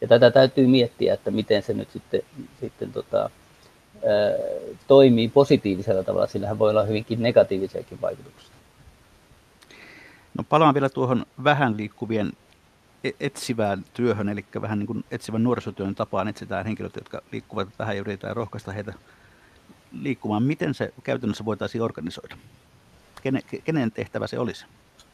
[0.00, 2.22] Ja tätä täytyy miettiä, että miten se nyt sitten,
[2.60, 3.30] sitten tota,
[4.86, 8.50] toimii positiivisella tavalla, sillähän voi olla hyvinkin negatiivisiakin vaikutuksia.
[10.38, 12.32] No palaan vielä tuohon vähän liikkuvien
[13.04, 17.96] e-, etsivään työhön, eli vähän niin kuin etsivän nuorisotyön tapaan etsitään henkilöitä, jotka liikkuvat vähän
[17.96, 18.92] ja yritetään rohkaista heitä
[19.92, 20.42] liikkumaan.
[20.42, 22.36] Miten se käytännössä voitaisiin organisoida?
[23.22, 24.66] Kenen, kenen tehtävä se olisi?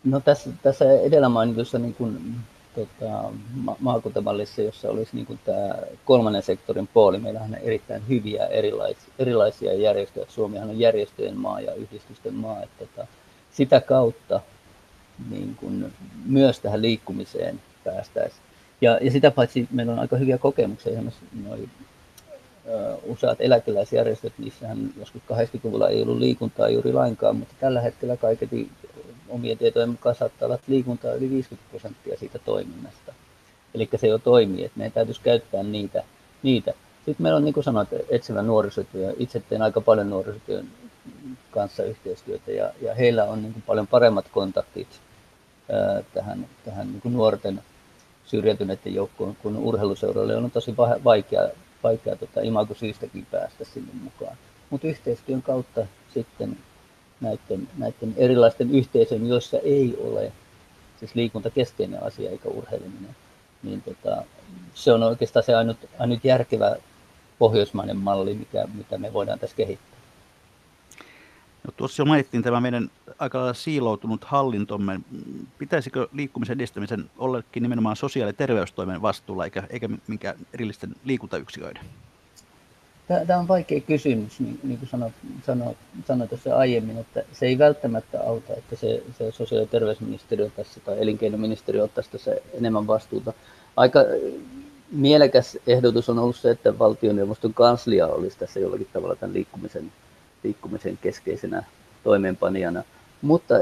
[0.04, 2.36] No tässä, tässä edellä mainitussa niin kuin
[2.76, 7.18] tota, ma- maakuntamallissa, jossa olisi niin kuin tämä kolmannen sektorin puoli.
[7.18, 10.26] Meillähän on erittäin hyviä erilaisia, erilaisia järjestöjä.
[10.28, 12.62] Suomihan on järjestöjen maa ja yhdistysten maa.
[12.62, 13.06] Että, tota,
[13.52, 14.40] sitä kautta
[15.30, 15.92] niin kuin
[16.26, 18.42] myös tähän liikkumiseen päästäisiin.
[18.80, 20.92] Ja, ja sitä paitsi meillä on aika hyviä kokemuksia.
[20.92, 21.68] Esimerkiksi noi,
[22.64, 28.70] uh, useat eläkeläisjärjestöt, niissähän joskus 80-luvulla ei ollut liikuntaa juuri lainkaan, mutta tällä hetkellä kaiketi
[29.28, 33.12] omien tietojen mukaan saattaa olla liikuntaa yli 50 prosenttia siitä toiminnasta.
[33.74, 36.04] Eli se jo toimii, että meidän täytyisi käyttää niitä.
[36.42, 36.74] niitä.
[36.96, 39.14] Sitten meillä on, niin kuin sanoit, etsivä nuorisotyö.
[39.18, 40.68] Itse teen aika paljon nuorisotyön
[41.50, 44.88] kanssa yhteistyötä ja, ja heillä on niin kuin paljon paremmat kontaktit
[45.72, 47.62] ää, tähän, tähän niin kuin nuorten
[48.24, 51.48] syrjäytyneiden joukkoon kuin urheiluseuroille on tosi vaikea,
[51.82, 54.36] vaikea tota, imago-syystäkin päästä sinne mukaan.
[54.70, 56.56] Mutta yhteistyön kautta sitten
[57.20, 60.32] näiden, näiden erilaisten yhteisöjen, joissa ei ole
[60.98, 63.16] siis liikunta keskeinen asia eikä urheileminen,
[63.62, 64.22] niin tota,
[64.74, 66.76] se on oikeastaan se ainut, ainut järkevä
[67.38, 69.96] pohjoismainen malli, mikä, mitä me voidaan tässä kehittää.
[71.64, 75.00] No, tuossa jo mainittiin tämä meidän aika lailla siiloutunut hallintomme.
[75.58, 81.84] Pitäisikö liikkumisen edistämisen ollekin nimenomaan sosiaali- ja terveystoimen vastuulla eikä, eikä minkään erillisten liikuntayksiköiden?
[83.26, 85.14] Tämä on vaikea kysymys, niin, niin kuin sanoit,
[85.46, 90.50] sanoit, sanoit tuossa aiemmin, että se ei välttämättä auta, että se, se sosiaali- ja terveysministeriö
[90.56, 93.32] tässä tai elinkeinoministeriö ottaisi tässä enemmän vastuuta.
[93.76, 94.00] Aika
[94.92, 99.92] mielekäs ehdotus on ollut se, että valtioneuvoston kanslia olisi tässä jollakin tavalla tämän liikkumisen,
[100.44, 101.64] liikkumisen keskeisenä
[102.04, 102.82] toimeenpanijana.
[103.22, 103.54] Mutta,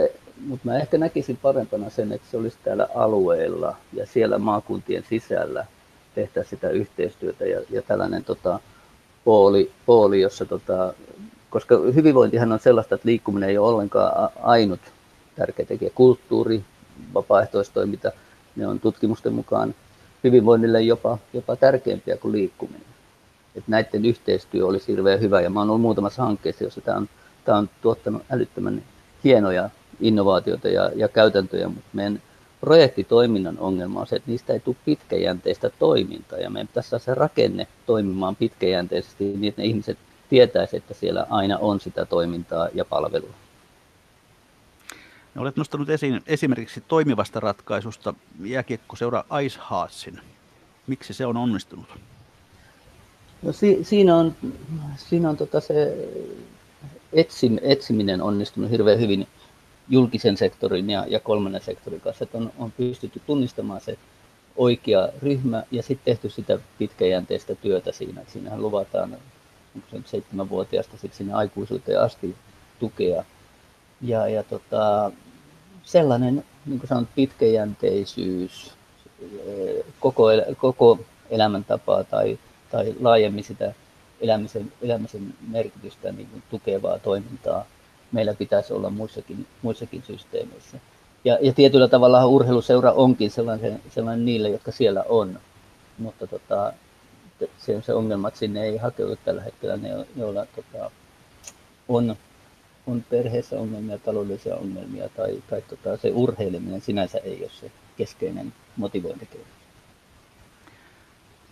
[0.46, 5.66] mutta mä ehkä näkisin parempana sen, että se olisi täällä alueella ja siellä maakuntien sisällä
[6.14, 8.60] tehdä sitä yhteistyötä ja, ja tällainen tota,
[9.24, 10.94] pooli, pooli jossa tota,
[11.50, 14.80] koska hyvinvointihan on sellaista, että liikkuminen ei ole ollenkaan ainut
[15.36, 15.90] tärkeä tekijä.
[15.94, 16.64] Kulttuuri,
[17.14, 18.12] vapaaehtoistoiminta,
[18.56, 19.74] ne on tutkimusten mukaan
[20.24, 22.86] hyvinvoinnille jopa, jopa tärkeämpiä kuin liikkuminen.
[23.56, 27.08] Et näiden yhteistyö olisi hirveän hyvä ja mä olen ollut muutamassa hankkeessa, jossa tämä on,
[27.44, 28.82] tämä on tuottanut älyttömän
[29.24, 32.22] hienoja innovaatioita ja, ja käytäntöjä, mutta meidän
[32.64, 37.14] projektitoiminnan ongelma on se, että niistä ei tule pitkäjänteistä toimintaa ja meidän pitäisi saada se
[37.14, 39.98] rakenne toimimaan pitkäjänteisesti niin, että ne ihmiset
[40.28, 43.34] tietäisi, että siellä aina on sitä toimintaa ja palvelua.
[45.34, 50.20] No, olet nostanut esiin esimerkiksi toimivasta ratkaisusta jääkiekkoseura Ice Heartsin.
[50.86, 51.86] Miksi se on onnistunut?
[53.42, 54.34] No, si- siinä on,
[54.96, 55.96] siinä on tota se
[57.12, 59.26] etsim- etsiminen onnistunut hirveän hyvin
[59.88, 63.98] julkisen sektorin ja, ja kolmannen sektorin kanssa, että on, on pystytty tunnistamaan se
[64.56, 68.20] oikea ryhmä ja sitten tehty sitä pitkäjänteistä työtä siinä.
[68.20, 69.16] Että siinähän luvataan
[70.04, 72.36] seitsemänvuotiaasta sitten sinne aikuisuuteen asti
[72.78, 73.24] tukea.
[74.00, 75.12] Ja, ja tota,
[75.82, 78.72] sellainen, niin kuin sanot, pitkäjänteisyys,
[80.00, 80.98] koko, el, koko
[81.30, 82.38] elämäntapaa tai,
[82.70, 83.74] tai laajemmin sitä
[84.20, 87.64] elämisen, elämisen merkitystä niin kuin tukevaa toimintaa
[88.14, 90.78] meillä pitäisi olla muissakin, muissakin systeemeissä.
[91.24, 95.40] Ja, ja tietyllä tavalla urheiluseura onkin sellainen, sellainen niille, jotka siellä on.
[95.98, 96.72] Mutta tota,
[97.58, 100.90] se on se ongelma, että sinne ei hakeudu tällä hetkellä ne, joilla tota,
[101.88, 102.16] on,
[102.86, 108.52] on perheessä ongelmia, taloudellisia ongelmia tai, tai tota, se urheileminen sinänsä ei ole se keskeinen
[108.76, 109.54] motivointikehitys.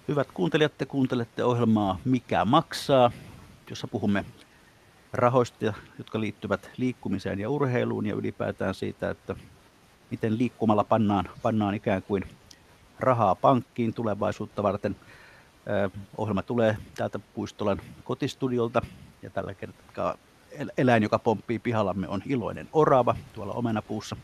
[0.09, 3.13] Hyvät kuuntelijat, te kuuntelette ohjelmaa Mikä maksaa,
[3.71, 4.25] jossa puhumme
[5.13, 9.37] rahoista, jotka liittyvät liikkumiseen ja urheiluun ja ylipäätään siitä, että
[10.11, 12.25] miten liikkumalla pannaan, pannaan ikään kuin
[13.01, 14.97] rahaa pankkiin tulevaisuutta varten.
[16.17, 18.83] Ohjelma tulee täältä Puistolan kotistudiolta
[19.23, 20.15] ja tällä kertaa
[20.77, 24.17] eläin, joka pomppii pihallamme, on iloinen orava tuolla omenapuussa.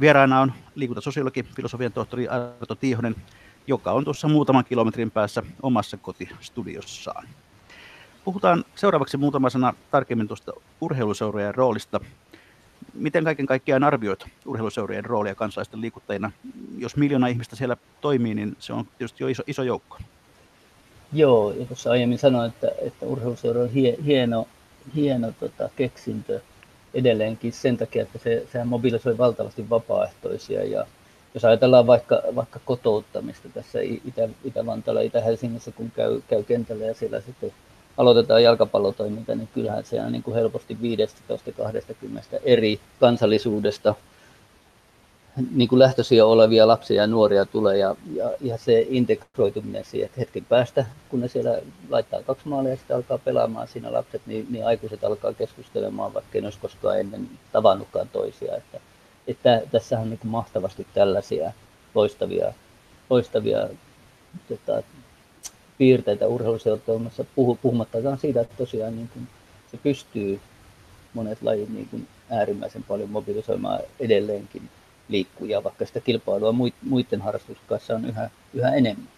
[0.00, 3.16] Vieraana on liikuntasosiologi, filosofian tohtori Arto Tiihonen,
[3.66, 7.28] joka on tuossa muutaman kilometrin päässä omassa kotistudiossaan.
[8.26, 12.00] Puhutaan seuraavaksi muutama sana tarkemmin tuosta urheiluseurojen roolista.
[12.94, 16.32] Miten kaiken kaikkiaan arvioit urheiluseurojen roolia kansalaisten liikuttajina?
[16.78, 19.98] Jos miljoona ihmistä siellä toimii, niin se on tietysti jo iso, iso joukko.
[21.12, 24.48] Joo, ja tuossa aiemmin sanoin, että, että urheiluseura on hie, hieno,
[24.94, 26.40] hieno tota, keksintö
[26.94, 30.64] edelleenkin sen takia, että se, sehän mobilisoi valtavasti vapaaehtoisia.
[30.64, 30.86] Ja
[31.34, 37.20] jos ajatellaan vaikka, vaikka kotouttamista tässä Itä, Itä-Vantaalla, Itä-Helsingissä, kun käy, käy kentällä ja siellä
[37.20, 37.52] sitten
[37.96, 40.78] aloitetaan jalkapallotoiminta, niin kyllähän se on niin kuin helposti
[42.34, 43.94] 15-20 eri kansallisuudesta
[45.54, 50.20] niin kuin lähtöisiä olevia lapsia ja nuoria tulee ja, ja, ja se integroituminen siihen, että
[50.20, 54.46] hetken päästä, kun ne siellä laittaa kaksi maalia ja sitten alkaa pelaamaan siinä lapset, niin,
[54.50, 58.56] niin aikuiset alkaa keskustelemaan, vaikka ei olisi koskaan ennen tavannutkaan toisia.
[58.56, 58.80] Että,
[59.26, 61.52] että tässä on niin kuin mahtavasti tällaisia
[61.94, 62.52] loistavia,
[63.10, 63.68] loistavia
[64.48, 64.82] tota,
[65.78, 67.24] piirteitä urheiluseuratoimassa,
[67.62, 69.28] puhumattakaan siitä, että tosiaan niin kuin
[69.70, 70.40] se pystyy
[71.14, 74.68] monet lajit niin kuin äärimmäisen paljon mobilisoimaan edelleenkin
[75.08, 79.08] liikkujia, vaikka sitä kilpailua muiden harrastusten kanssa on yhä, yhä enemmän.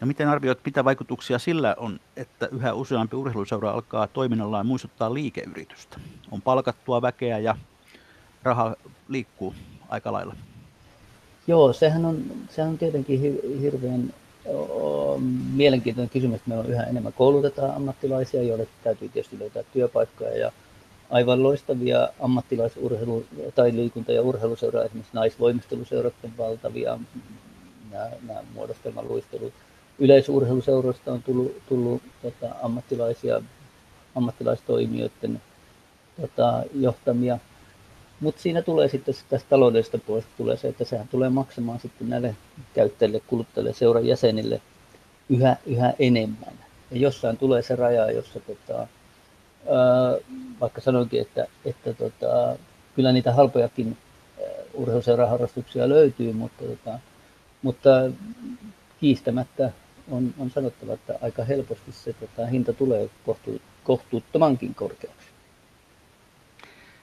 [0.00, 6.00] Ja miten arvioit, mitä vaikutuksia sillä on, että yhä useampi urheiluseura alkaa toiminnallaan muistuttaa liikeyritystä?
[6.30, 7.56] On palkattua väkeä ja
[8.42, 8.76] raha
[9.08, 9.54] liikkuu
[9.88, 10.36] aika lailla.
[11.46, 13.20] Joo, sehän on, sehän on tietenkin
[13.60, 14.14] hirveän
[15.54, 20.52] mielenkiintoinen kysymys, että meillä on yhä enemmän koulutetaan ammattilaisia, joille täytyy tietysti löytää työpaikkoja ja
[21.10, 26.98] aivan loistavia ammattilaisurheilu- tai liikunta- ja urheiluseuraa, esimerkiksi naisvoimisteluseurat on valtavia,
[27.90, 29.52] nämä, nämä muodostelmaluistelut.
[29.98, 33.42] Yleisurheiluseuroista on tullut, tullut tota, ammattilaisia,
[34.14, 35.42] ammattilaistoimijoiden
[36.20, 37.38] tota, johtamia.
[38.20, 42.36] Mutta siinä tulee sitten tästä taloudellisesta puolesta tulee se, että sehän tulee maksamaan sitten näille
[42.74, 44.60] käyttäjille, kuluttajille, seuran jäsenille
[45.28, 46.52] yhä, yhä enemmän.
[46.90, 48.86] Ja jossain tulee se raja, jossa tota,
[50.60, 52.56] vaikka sanoinkin, että, että tota,
[52.94, 53.96] kyllä niitä halpojakin
[54.74, 56.98] urheiluseuraharrastuksia löytyy, mutta, tota,
[57.62, 57.90] mutta
[59.00, 59.70] kiistämättä
[60.10, 65.25] on, on sanottava, että aika helposti se tota, hinta tulee kohtu, kohtuuttomankin korkeaksi.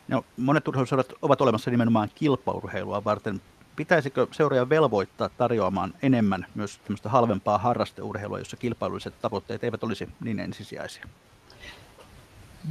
[0.08, 3.42] No, monet urheiluseurat ovat olemassa nimenomaan kilpaurheilua varten.
[3.76, 11.06] Pitäisikö seuraaja velvoittaa tarjoamaan enemmän myös halvempaa harrasteurheilua, jossa kilpailulliset tavoitteet eivät olisi niin ensisijaisia?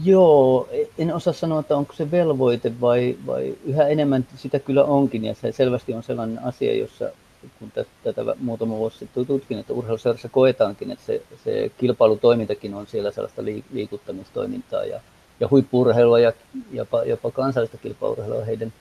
[0.04, 0.68] Joo,
[0.98, 5.24] en osaa sanoa, että onko se velvoite vai, vai yhä enemmän sitä kyllä onkin.
[5.24, 7.10] Ja se selvästi on sellainen asia, jossa
[7.58, 7.72] kun
[8.04, 13.44] tätä muutama vuosi sitten tutkin, että urheiluseurassa koetaankin, että se, se kilpailutoimintakin on siellä sellaista
[13.72, 15.00] liikuttamistoimintaa ja,
[15.42, 16.32] ja huippurheilua ja
[16.72, 18.72] jopa, jopa kansallista kilpaurheilua heidän,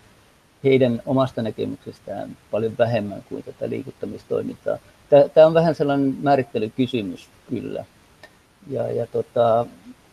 [0.64, 4.78] heidän omasta näkemyksestään paljon vähemmän kuin tätä liikuttamistoimintaa.
[5.34, 7.86] Tämä on vähän sellainen määrittelykysymys kyllä.
[8.68, 9.66] Ja, ja tota,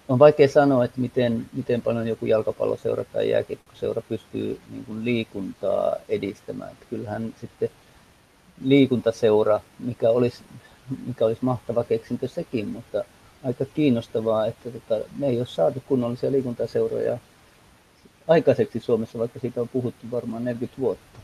[0.09, 5.97] on vaikea sanoa, että miten, miten paljon joku jalkapalloseura tai jääkiekkoseura pystyy niin kuin liikuntaa
[6.09, 6.73] edistämään.
[6.73, 7.71] Että kyllähän sitten
[8.65, 10.43] liikuntaseura, mikä olisi,
[11.07, 13.05] mikä olisi mahtava keksintö sekin, mutta
[13.45, 17.19] aika kiinnostavaa, että tota, me ei ole saatu kunnollisia liikuntaseuroja
[18.29, 21.19] aikaiseksi Suomessa, vaikka siitä on puhuttu varmaan 40 vuotta.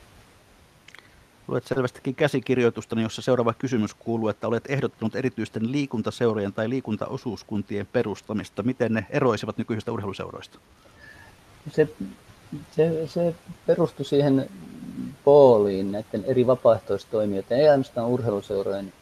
[1.49, 8.63] Luet selvästikin käsikirjoitusta, jossa seuraava kysymys kuuluu, että olet ehdottanut erityisten liikuntaseurojen tai liikuntaosuuskuntien perustamista.
[8.63, 10.59] Miten ne eroisivat nykyisistä urheiluseuroista?
[11.71, 11.89] Se,
[12.71, 13.35] se, se
[13.67, 14.51] perustui siihen
[15.25, 18.93] pooliin näiden eri vapaaehtoistoimijoiden, ei ainoastaan urheiluseurojen,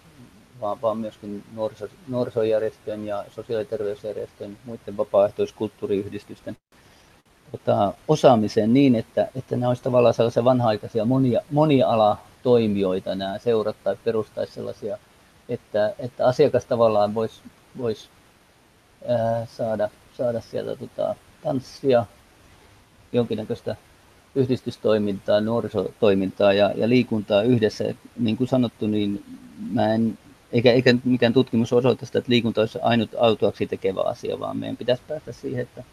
[0.63, 6.57] vaan, vaan myöskin nuoriso, nuorisojärjestöjen ja sosiaali- ja terveysjärjestöjen, muiden vapaaehtoiskulttuuriyhdistysten
[7.51, 13.77] tota, osaamiseen niin, että, että ne olisivat tavallaan sellaisia vanha-aikaisia monia, moniala toimijoita nämä seurat
[13.85, 14.99] tai perustaisi sellaisia,
[15.49, 17.43] että, että asiakas tavallaan voisi
[17.79, 18.11] vois,
[19.47, 22.07] saada, saada sieltä tota, tanssia,
[23.13, 23.77] jonkinnäköistä
[24.35, 27.85] yhdistystoimintaa, nuorisotoimintaa ja, ja liikuntaa yhdessä.
[28.19, 29.25] Niin kuin sanottu, niin
[29.71, 30.19] mä en,
[30.53, 34.77] eikä, eikä mikään tutkimus osoita sitä, että liikunta olisi ainut autuaksi tekevä asia, vaan meidän
[34.77, 35.85] pitäisi päästä siihen, että,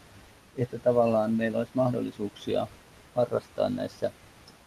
[0.57, 2.67] että tavallaan meillä olisi mahdollisuuksia
[3.15, 4.11] harrastaa näissä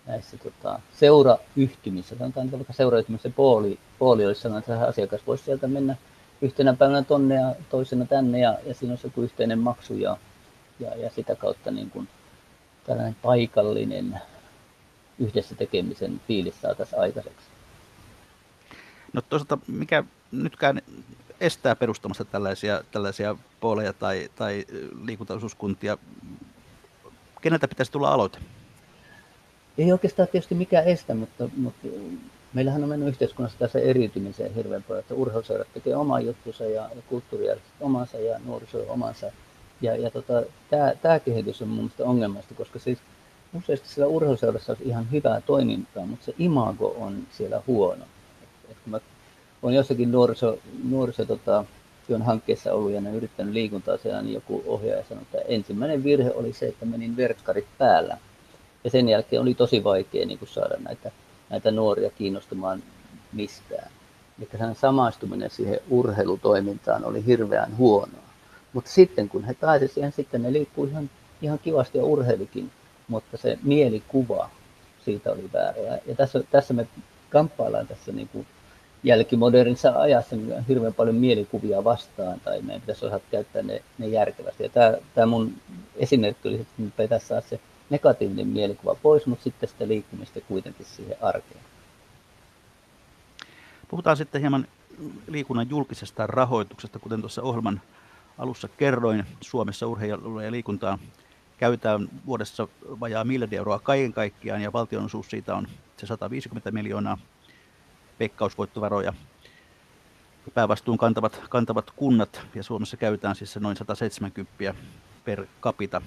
[0.07, 5.67] näissä tota, seurayhtymissä, sanotaan että vaikka seurayhtymissä pooli, pooli olisi sellainen, että asiakas voisi sieltä
[5.69, 5.97] mennä
[6.43, 10.17] yhtenä päivänä tonne ja toisena tänne ja, ja siinä olisi joku yhteinen maksu ja,
[10.81, 12.09] ja, ja sitä kautta niin kuin
[12.85, 14.21] tällainen paikallinen
[15.19, 17.47] yhdessä tekemisen fiilis saataisiin aikaiseksi.
[19.13, 20.83] No toisaalta mikä nytkään
[21.41, 24.65] estää perustamasta tällaisia, tällaisia pooleja tai, tai
[25.05, 25.99] liikuntaosuuskuntia?
[27.41, 28.39] Keneltä pitäisi tulla aloite?
[29.79, 31.89] Ei oikeastaan tietysti mikään estä, mutta, mutta
[32.53, 37.03] meillähän on mennyt yhteiskunnassa tässä eriytymiseen hirveän paljon, että urheiluseurat tekee oman juttunsa ja, ja
[37.09, 39.33] kulttuurijärjestöt omansa ja nuoriso omansa.
[39.81, 40.43] Ja, ja tota,
[41.03, 42.99] tämä kehitys on mun mielestä ongelmasta, koska siis
[43.55, 48.05] useasti siellä urheiluseurassa on ihan hyvää toimintaa, mutta se imago on siellä huono.
[48.73, 49.01] Et, et kun mä
[49.63, 50.59] olen jossakin nuoriso,
[50.89, 51.65] nuoriso tota,
[52.07, 56.33] työn hankkeessa ollut ja ne yrittänyt liikuntaa siellä, niin joku ohjaaja sanoi, että ensimmäinen virhe
[56.35, 58.19] oli se, että menin verkkarit päällä.
[58.85, 61.11] Ja sen jälkeen oli tosi vaikea niin kuin saada näitä,
[61.51, 62.83] näitä nuoria kiinnostumaan
[63.33, 63.91] mistään.
[64.39, 68.23] Eli samaistuminen siihen urheilutoimintaan oli hirveän huonoa.
[68.73, 71.11] Mutta sitten kun he pääsivät siihen, sitten ne liikkuu ihan,
[71.43, 72.71] ihan kivasti ja urheilikin,
[73.09, 74.51] mutta se mielikuva
[75.05, 75.99] siitä oli väärä.
[76.07, 76.87] Ja tässä, tässä me
[77.31, 78.47] kamppaillaan tässä niin kuin
[79.03, 84.63] jälkimodernissa ajassa niin hirveän paljon mielikuvia vastaan, tai meidän pitäisi osata käyttää ne, ne järkevästi.
[84.63, 85.53] Ja tämä, tämä mun
[85.97, 90.87] esimerkki oli, että me pitäisi saada se negatiivinen mielikuva pois, mutta sitten sitä liikkumista kuitenkin
[90.87, 91.61] siihen arkeen.
[93.89, 94.67] Puhutaan sitten hieman
[95.27, 97.81] liikunnan julkisesta rahoituksesta, kuten tuossa ohjelman
[98.39, 99.25] alussa kerroin.
[99.41, 100.99] Suomessa urheilua ja liikuntaa
[101.59, 102.69] käytetään vuodessa
[103.01, 107.19] vajaa miljardi euroa kaiken kaikkiaan, ja valtionosuus siitä on se 150 miljoonaa
[108.23, 109.13] veikkausvoittovaroja.
[110.55, 114.75] Päävastuun kantavat, kantavat kunnat, ja Suomessa käytetään siis noin 170
[115.25, 116.03] per capita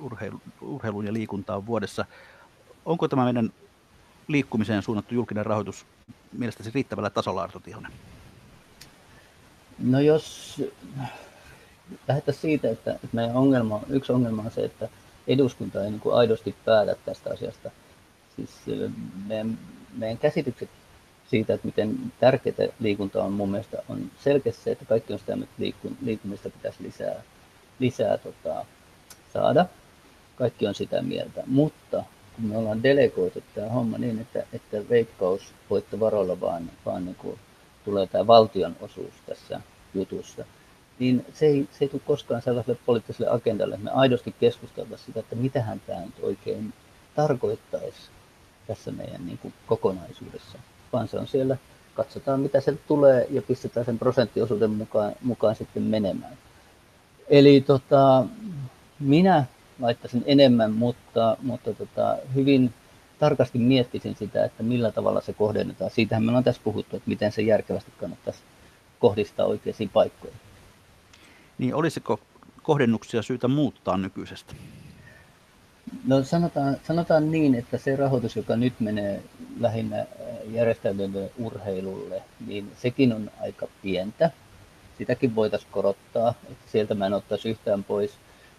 [0.00, 2.04] urheilu, urheiluun ja liikuntaan vuodessa.
[2.84, 3.52] Onko tämä meidän
[4.28, 5.86] liikkumiseen suunnattu julkinen rahoitus
[6.32, 7.92] mielestäsi riittävällä tasolla, Arto Tihonen?
[9.78, 10.56] No jos
[12.08, 14.88] lähdetään siitä, että, meidän ongelma, yksi ongelma on se, että
[15.26, 17.70] eduskunta ei niin kuin aidosti päätä tästä asiasta.
[18.36, 18.50] Siis
[19.26, 19.58] meidän,
[19.98, 20.68] meidän käsitykset
[21.26, 25.32] siitä, että miten tärkeää liikunta on mun mielestä on selkeästi se, että kaikki on sitä,
[25.32, 27.22] että liikkumista pitäisi lisää,
[27.78, 28.64] lisää tota,
[29.32, 29.66] saada.
[30.36, 32.04] Kaikki on sitä mieltä, mutta
[32.36, 37.38] kun me ollaan delegoitu tämä homma niin, että, että veikkausvoittovaroilla vaan, vaan niin kuin
[37.84, 39.60] tulee tämä valtion osuus tässä
[39.94, 40.44] jutussa,
[40.98, 45.20] niin se ei, se ei tule koskaan sellaiselle poliittiselle agendalle, että me aidosti keskusteltaisiin sitä,
[45.20, 46.74] että mitähän tämä nyt oikein
[47.14, 48.10] tarkoittaisi
[48.66, 50.58] tässä meidän niin kuin kokonaisuudessa,
[50.92, 51.56] vaan se on siellä,
[51.94, 56.38] katsotaan mitä sieltä tulee ja pistetään sen prosenttiosuuden mukaan, mukaan sitten menemään.
[57.28, 58.26] Eli tota,
[59.00, 59.44] minä
[59.80, 62.74] laittaisin enemmän, mutta, mutta tota, hyvin
[63.18, 65.90] tarkasti miettisin sitä, että millä tavalla se kohdennetaan.
[65.90, 68.40] Siitähän me on tässä puhuttu, että miten se järkevästi kannattaisi
[69.00, 70.40] kohdistaa oikeisiin paikkoihin.
[71.58, 72.20] Niin olisiko
[72.62, 74.54] kohdennuksia syytä muuttaa nykyisestä?
[76.06, 79.22] No sanotaan, sanotaan niin, että se rahoitus, joka nyt menee
[79.60, 80.06] lähinnä
[80.50, 84.30] järjestäytyneelle urheilulle, niin sekin on aika pientä.
[84.98, 88.10] Sitäkin voitaisiin korottaa, että sieltä mä en ottaisi yhtään pois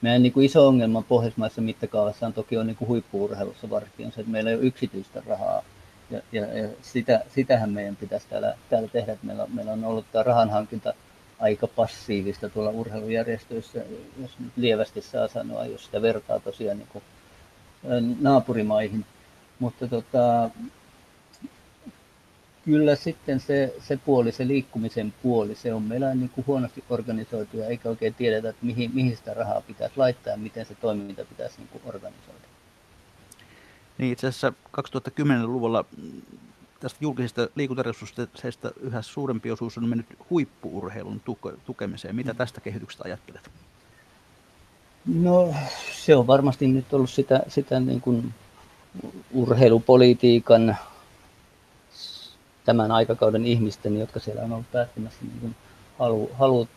[0.02, 4.12] meidän niin kuin iso ongelma pohjoismaisessa mittakaavassa on toki on niin kuin huippuurheilussa varsinkin on
[4.12, 5.64] se, että meillä ei ole yksityistä rahaa.
[6.12, 10.06] Ja, ja, ja sitä, sitähän meidän pitäisi täällä, täällä tehdä, että meillä, meillä on ollut
[10.12, 10.94] tämä rahanhankinta
[11.40, 13.80] aika passiivista tuolla urheilujärjestöissä,
[14.22, 17.04] jos nyt lievästi saa sanoa, jos sitä vertaa tosiaan niin kuin
[18.20, 19.06] naapurimaihin.
[19.60, 20.50] Mutta tota,
[22.66, 27.58] kyllä sitten se, se puoli, se liikkumisen puoli, se on meillä niin kuin huonosti organisoitu
[27.58, 31.26] ja eikä oikein tiedetä, että mihin, mihin sitä rahaa pitäisi laittaa ja miten se toiminta
[31.26, 32.46] pitäisi niin kuin organisoida.
[33.98, 35.86] Niin itse asiassa 2010-luvulla
[36.80, 41.22] tästä julkisista liikuntaresursseista yhä suurempi osuus on mennyt huippuurheilun
[41.66, 42.16] tukemiseen.
[42.16, 42.38] Mitä mm.
[42.38, 43.50] tästä kehityksestä ajattelet?
[45.06, 45.54] No
[45.92, 48.34] se on varmasti nyt ollut sitä, sitä niin kuin
[49.34, 50.78] urheilupolitiikan
[52.66, 55.56] tämän aikakauden ihmisten, jotka siellä on ollut päättämässä, niin kuin
[56.00, 56.68] halu, halu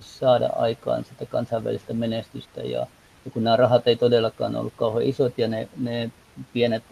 [0.00, 2.60] saada aikaan sitä kansainvälistä menestystä.
[2.60, 2.86] Ja,
[3.24, 6.10] ja kun nämä rahat ei todellakaan ollut kauhean isot ja ne, ne
[6.52, 6.82] pienet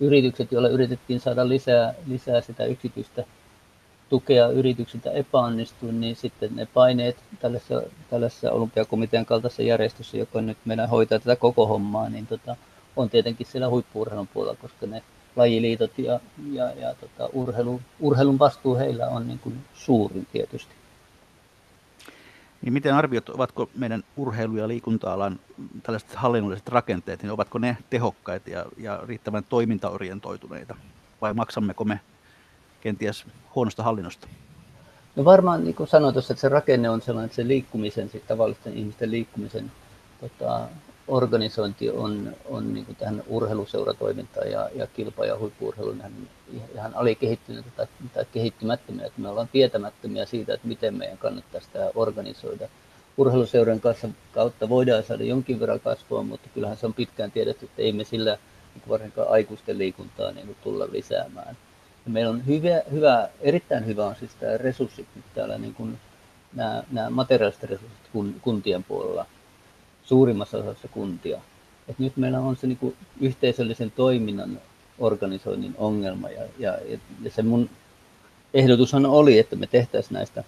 [0.00, 3.24] yritykset, joilla yritettiin saada lisää, lisää sitä yksityistä
[4.10, 10.88] tukea yrityksiltä epäonnistui, niin sitten ne paineet tällaisessa, tällaisessa olympiakomitean kaltaisessa järjestössä, joka nyt meidän
[10.88, 12.56] hoitaa tätä koko hommaa, niin tota,
[12.96, 15.02] on tietenkin siellä huippuurheilun puolella, koska ne
[15.36, 16.20] lajiliitot ja,
[16.52, 20.74] ja, ja tota, urheilu, urheilun vastuu heillä on niin kuin suurin tietysti.
[22.62, 25.40] Niin miten arviot, ovatko meidän urheilu- ja liikunta-alan
[25.82, 30.76] tällaiset hallinnolliset rakenteet, niin ovatko ne tehokkaita ja, ja riittävän toimintaorientoituneita?
[31.20, 32.00] Vai maksammeko me
[32.80, 33.24] kenties
[33.54, 34.28] huonosta hallinnosta?
[35.16, 38.20] No varmaan niin kuin sanoin tuossa, että se rakenne on sellainen, että se liikkumisen, se
[38.28, 39.72] tavallisten ihmisten liikkumisen
[40.20, 40.68] tota,
[41.08, 46.02] organisointi on, on niin kuin tähän urheiluseuratoimintaan ja, ja kilpa- ja huippuurheiluun
[46.74, 49.06] ihan alikehittynyt tai, tai kehittymättömiä.
[49.06, 52.68] Että me ollaan tietämättömiä siitä, että miten meidän kannattaisi tämä organisoida.
[53.16, 57.82] Urheiluseuran kanssa kautta voidaan saada jonkin verran kasvua, mutta kyllähän se on pitkään tiedetty, että
[57.82, 58.38] ei me sillä
[58.74, 61.56] niin varsinkaan aikuisten liikuntaa niin tulla lisäämään.
[62.10, 65.98] Meillä on hyvä, hyvä, erittäin hyvä on siis tämä resurssit nyt täällä, niin kuin
[66.54, 69.26] nämä, nämä materiaaliset resurssit kuntien puolella
[70.02, 71.40] suurimmassa osassa kuntia.
[71.88, 74.60] Et nyt meillä on se niin kuin yhteisöllisen toiminnan
[74.98, 76.78] organisoinnin ongelma ja, ja,
[77.22, 77.70] ja se mun
[78.54, 80.44] ehdotushan oli, että me tehtäisiin näistä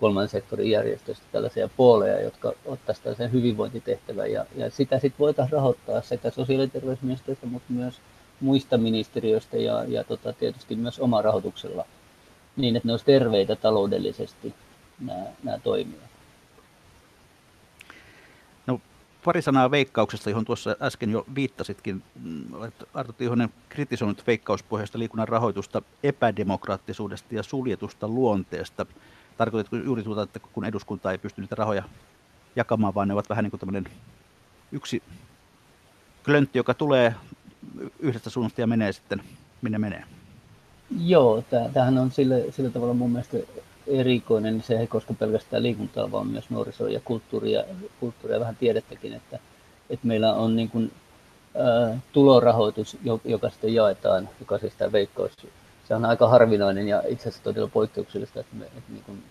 [0.00, 6.02] kolmannen sektorin järjestöistä tällaisia puoleja, jotka ottaisivat sen hyvinvointitehtävän ja, ja sitä sitten voitaisiin rahoittaa
[6.02, 7.94] sekä sosiaali- ja terveysministeriöstä, mutta myös
[8.44, 11.84] muista ministeriöistä ja, ja tota, tietysti myös oma rahoituksella
[12.56, 14.54] niin, että ne olisivat terveitä taloudellisesti
[15.00, 16.14] nämä, nämä toimijat.
[19.24, 22.02] pari sanaa veikkauksesta, johon tuossa äsken jo viittasitkin.
[22.22, 22.44] Mm,
[22.94, 28.86] Arto Tihonen kritisoinut veikkauspohjaista liikunnan rahoitusta epädemokraattisuudesta ja suljetusta luonteesta.
[29.36, 31.82] Tarkoitatko juuri tuota, että kun eduskunta ei pysty niitä rahoja
[32.56, 33.86] jakamaan, vaan ne ovat vähän niin kuin tämmöinen
[34.72, 35.02] yksi
[36.24, 37.14] klöntti, joka tulee
[37.98, 39.22] yhdestä suunnasta ja menee sitten
[39.62, 40.04] minne menee?
[41.04, 43.36] Joo, tämähän on sillä, sillä tavalla mun mielestä
[43.86, 47.64] erikoinen, niin se ei koske pelkästään liikuntaa, vaan myös nuorisoa ja kulttuuria,
[48.00, 49.38] kulttuuria vähän tiedettäkin, että,
[49.90, 50.92] että meillä on niin kuin,
[51.56, 55.32] ä, tulorahoitus, joka sitten jaetaan, joka siis tämä veikkaus,
[55.88, 59.22] se on aika harvinainen ja itse asiassa todella poikkeuksellista, että, me, että, niin kuin,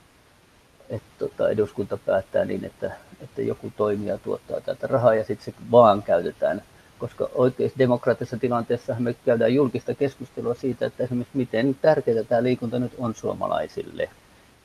[0.89, 5.53] että tota, eduskunta päättää niin, että, että joku toimija tuottaa tätä rahaa ja sitten se
[5.71, 6.61] vaan käytetään
[7.03, 12.79] koska oikeassa demokraattisessa tilanteessa me käydään julkista keskustelua siitä, että esimerkiksi miten tärkeää tämä liikunta
[12.79, 14.09] nyt on suomalaisille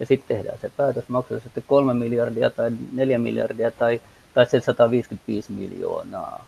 [0.01, 4.01] ja sitten tehdään se päätös, maksaa sitten kolme miljardia tai neljä miljardia tai,
[4.35, 6.47] tai se 155 miljoonaa.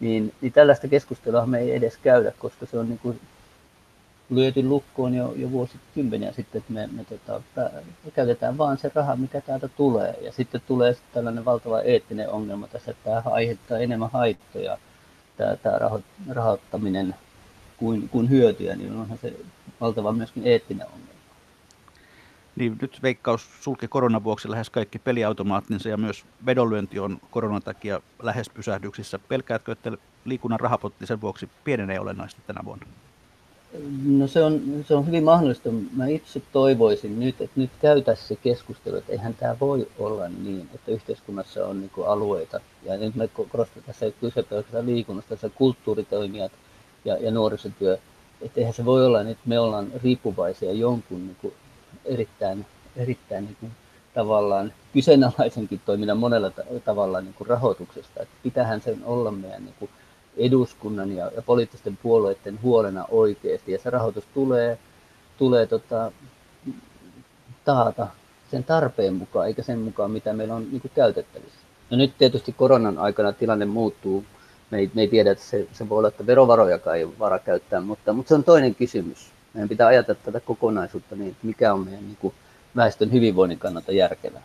[0.00, 3.20] Niin, niin tällaista keskustelua me ei edes käydä, koska se on niin kuin
[4.30, 7.40] lyöty lukkoon jo, jo vuosikymmeniä sitten, että me, me, tota,
[8.04, 10.14] me käytetään vaan se raha, mikä täältä tulee.
[10.20, 14.78] Ja sitten tulee tällainen valtava eettinen ongelma tässä, että tämä aiheuttaa enemmän haittoja,
[15.36, 15.78] tämä, tämä
[16.28, 17.14] rahoittaminen
[17.76, 19.36] kuin, kuin hyötyjä, niin onhan se
[19.80, 21.06] valtava myöskin eettinen ongelma.
[22.56, 28.00] Niin nyt Veikkaus sulki koronan vuoksi lähes kaikki peliautomaattinsa ja myös vedonlyönti on koronan takia
[28.22, 29.18] lähes pysähdyksissä.
[29.18, 29.92] Pelkäätkö, että
[30.24, 32.86] liikunnan rahapotti sen vuoksi pienenee olennaisesti tänä vuonna?
[34.04, 35.68] No se on, se on hyvin mahdollista.
[35.96, 40.68] Mä itse toivoisin nyt, että nyt käytäisiin se keskustelu, että eihän tämä voi olla niin,
[40.74, 42.60] että yhteiskunnassa on niin alueita.
[42.82, 46.52] Ja nyt me korostetaan tässä kyse pelkästään liikunnasta, tässä kulttuuritoimijat
[47.04, 47.98] ja, ja nuorisotyö.
[48.40, 51.52] Että eihän se voi olla, että me ollaan riippuvaisia jonkun niin
[52.04, 52.66] erittäin,
[52.96, 53.72] erittäin niin kuin,
[54.14, 56.50] tavallaan kyseenalaisenkin toiminnan monella
[56.84, 58.22] tavalla niin kuin rahoituksesta.
[58.22, 59.90] Että pitähän sen olla meidän niin kuin
[60.36, 63.72] eduskunnan ja, ja poliittisten puolueiden huolena oikeasti.
[63.72, 64.78] Ja se rahoitus tulee,
[65.38, 66.12] tulee tota,
[67.64, 68.06] taata
[68.50, 71.60] sen tarpeen mukaan, eikä sen mukaan, mitä meillä on niin käytettävissä.
[71.90, 74.24] No nyt tietysti koronan aikana tilanne muuttuu.
[74.70, 77.80] Me ei, me ei tiedä, että se, se voi olla, että verovarojakaan ei vara käyttää,
[77.80, 79.30] mutta, mutta se on toinen kysymys.
[79.54, 82.34] Meidän pitää ajatella tätä kokonaisuutta niin, että mikä on meidän niin kuin
[82.76, 84.42] väestön hyvinvoinnin kannalta järkevää.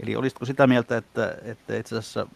[0.00, 2.26] Eli olisitko sitä mieltä, että, että itse asiassa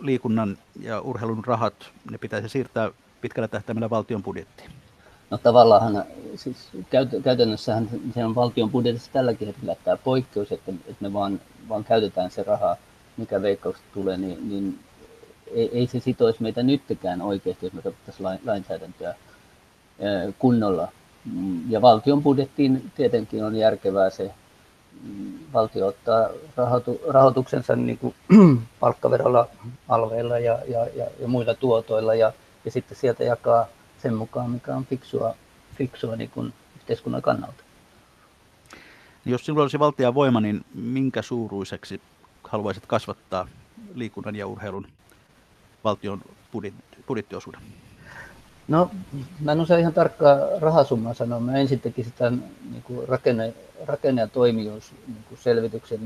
[0.00, 1.74] liikunnan ja urheilun rahat,
[2.10, 2.90] ne pitäisi siirtää
[3.20, 4.70] pitkällä tähtäimellä valtion budjettiin?
[5.30, 6.56] No tavallaan siis
[7.22, 12.30] käytännössähän se on valtion budjetissa tälläkin hetkellä tämä poikkeus, että, että me vaan, vaan käytetään
[12.30, 12.76] se raha,
[13.16, 14.78] mikä veikkauksesta tulee, niin, niin
[15.54, 19.14] ei, ei se sitoisi meitä nyttekään oikeasti, jos me katsottaisiin lainsäädäntöä
[20.38, 20.88] kunnolla.
[21.68, 24.34] Ja valtion budjettiin tietenkin on järkevää se,
[25.52, 28.14] valtio ottaa rahoitu, rahoituksensa niin kuin
[28.80, 29.48] palkkaverolla,
[29.88, 32.32] alveilla ja, ja, ja, ja muilla tuotoilla ja,
[32.64, 33.66] ja sitten sieltä jakaa
[34.02, 35.34] sen mukaan, mikä on fiksua,
[35.74, 37.62] fiksua niin kuin yhteiskunnan kannalta.
[39.24, 42.00] Jos sinulla olisi valtia voima, niin minkä suuruiseksi
[42.44, 43.48] haluaisit kasvattaa
[43.94, 44.86] liikunnan ja urheilun
[45.84, 46.22] valtion
[47.06, 47.60] budjettiosuuden?
[48.70, 48.90] No,
[49.40, 51.40] mä en osaa ihan tarkkaa rahasummaa sanoa.
[51.40, 53.54] Mä ensin tekisin tämän niin kuin rakenne,
[53.86, 55.24] rakenne- ja toimijuus niin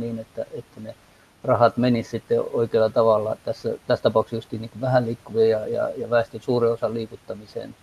[0.01, 0.95] niin, että, että ne
[1.45, 3.37] rahat menisivät sitten oikealla tavalla.
[3.45, 7.75] Tässä, tässä tapauksessa just niin vähän liikkuvia ja, ja, ja väestön suuren osan liikuttamiseen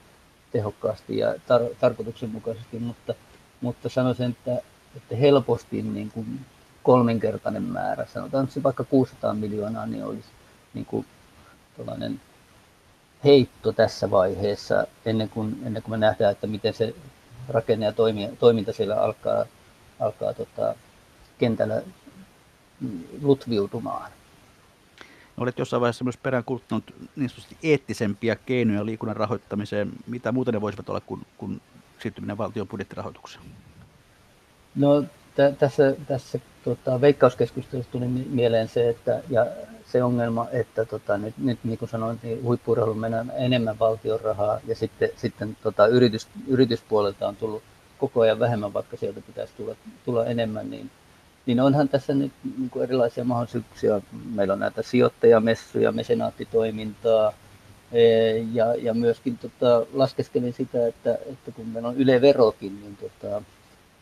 [0.51, 3.13] tehokkaasti ja tar, tarkoituksenmukaisesti, mutta,
[3.61, 4.61] mutta sanoisin, että,
[4.97, 6.39] että helposti niin kuin
[6.83, 10.29] kolminkertainen määrä, sanotaan että se vaikka 600 miljoonaa, niin olisi
[10.73, 11.05] niin kuin
[13.23, 16.95] heitto tässä vaiheessa, ennen kuin, ennen kuin me nähdään, että miten se
[17.49, 17.93] rakenne ja
[18.39, 19.45] toiminta siellä alkaa,
[19.99, 20.75] alkaa tota,
[21.37, 21.81] kentällä
[23.21, 24.11] lutviutumaan.
[25.37, 29.91] Olet jossain vaiheessa myös peräänkuluttanut niin sanotusti eettisempiä keinoja liikunnan rahoittamiseen.
[30.07, 31.61] Mitä muuta ne voisivat olla kuin, kuin
[31.99, 33.45] siirtyminen valtion budjettirahoitukseen?
[34.75, 35.03] No
[35.59, 39.45] tässä, tässä tota, veikkauskeskustelussa tuli mieleen se, että ja
[39.85, 44.59] se ongelma, että tota, nyt, nyt niin kuin sanoin, niin huippuurheiluun mennään enemmän valtion rahaa
[44.67, 47.63] ja sitten, sitten tota, yritys, yrityspuolelta on tullut
[47.97, 49.75] koko ajan vähemmän, vaikka sieltä pitäisi tulla,
[50.05, 50.91] tulla enemmän, niin,
[51.45, 54.01] niin onhan tässä nyt niin kuin erilaisia mahdollisuuksia.
[54.33, 57.33] Meillä on näitä sijoittajamessuja, mesenaattitoimintaa,
[58.53, 63.41] ja, ja myöskin tota, laskeskelin sitä, että, että kun meillä on Yle Verokin, niin tota,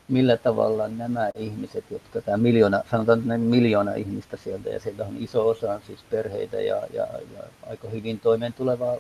[0.09, 5.17] millä tavalla nämä ihmiset, jotka tämä miljoona, sanotaan näin miljoona ihmistä sieltä, ja sieltä on
[5.19, 8.95] iso osa siis perheitä ja, ja, ja aika hyvin toimeen tulevaa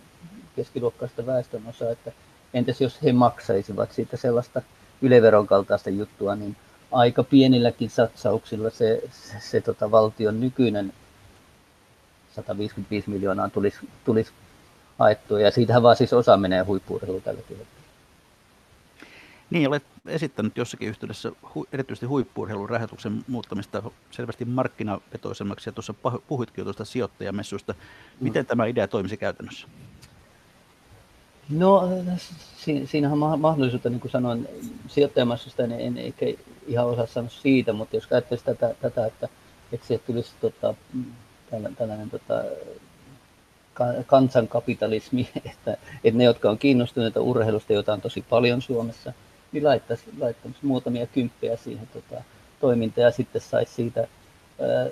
[0.55, 2.11] keskiluokkaista väestön osaa, että
[2.53, 4.61] entäs jos he maksaisivat siitä sellaista
[5.01, 6.55] yleveron kaltaista juttua, niin
[6.91, 10.93] aika pienilläkin satsauksilla se, se, se tota valtion nykyinen
[12.35, 14.31] 155 miljoonaa tulisi, tulisi
[14.99, 17.78] haettua, ja siitähän vaan siis osa menee huippuurheiluun tällä hetkellä.
[19.49, 25.93] Niin, olet esittänyt jossakin yhteydessä hu, erityisesti huippuurheilun rahoituksen muuttamista selvästi markkinavetoisemmaksi, ja tuossa
[26.27, 27.75] puhuitkin jo tuosta sijoittajamessuista.
[28.19, 28.47] Miten mm.
[28.47, 29.67] tämä idea toimisi käytännössä?
[31.49, 31.89] No
[32.85, 34.47] siinähän on mahdollisuutta, niin kuin sanoin,
[34.87, 36.25] sijoittajamessuista en, en ehkä
[36.67, 39.29] ihan osaa sanoa siitä, mutta jos ajattelisi tätä, tätä että,
[39.71, 40.73] että sieltä tulisi tota,
[41.49, 42.43] tällainen, tällainen tota,
[44.05, 49.13] kansankapitalismi, että, että ne, jotka on kiinnostuneita urheilusta, jota on tosi paljon Suomessa–
[49.51, 52.23] niin laittaisi, laittaisi muutamia kymppejä siihen tota,
[52.59, 54.87] toimintaan ja sitten saisi siitä ää,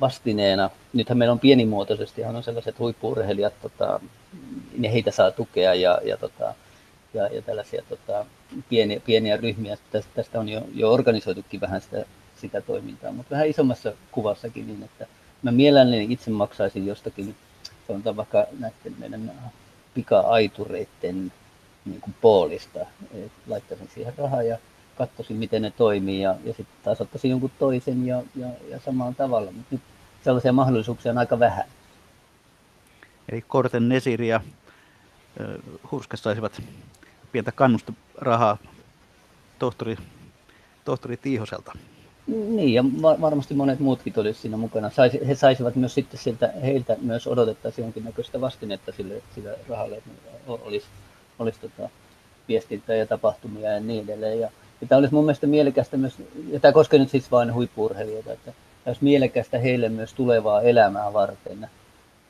[0.00, 0.70] vastineena.
[0.92, 4.00] Nythän meillä on pienimuotoisesti, on sellaiset huippuurheilijat, tota,
[4.78, 6.54] ne heitä saa tukea ja, ja, tota,
[7.14, 8.26] ja, ja tällaisia tota,
[8.68, 9.76] pieniä, pieniä ryhmiä.
[9.90, 12.04] Tästä, tästä on jo, jo organisoitukin vähän sitä,
[12.36, 15.06] sitä toimintaa, mutta vähän isommassa kuvassakin niin, että
[15.42, 17.36] mä mielelläni itse maksaisin jostakin,
[17.86, 19.32] sanotaan vaikka näiden meidän
[19.94, 21.32] pika-aitureiden
[21.84, 22.78] niin kuin poolista.
[23.14, 24.58] Et laittaisin siihen rahaa ja
[24.98, 29.14] katsoisin, miten ne toimii ja, ja sitten taas ottaisin jonkun toisen ja, ja, ja samalla
[29.16, 29.52] tavalla.
[29.52, 29.82] Mutta nyt
[30.24, 31.64] sellaisia mahdollisuuksia on aika vähän.
[33.28, 34.40] Eli Korten Nesiri ja
[35.90, 36.62] Hurskas saisivat
[37.32, 38.58] pientä kannusta rahaa
[39.58, 39.96] tohtori,
[40.84, 41.72] tohtori Tiihoselta.
[42.26, 42.84] Niin, ja
[43.20, 44.90] varmasti monet muutkin olisivat siinä mukana.
[44.90, 50.10] Saisi, he saisivat myös sitten siltä, heiltä myös odotettaisiin jonkinnäköistä vastinetta sille, sille rahalle, että
[50.46, 50.86] olisi
[51.40, 51.88] olisi tota,
[52.48, 54.40] viestintää ja tapahtumia ja niin edelleen.
[54.40, 56.14] Ja, ja tämä olisi mun mielestä mielekästä myös,
[56.48, 61.12] ja tämä koskee nyt siis vain huippuurheilijoita, että tämä olisi mielekästä heille myös tulevaa elämää
[61.12, 61.68] varten.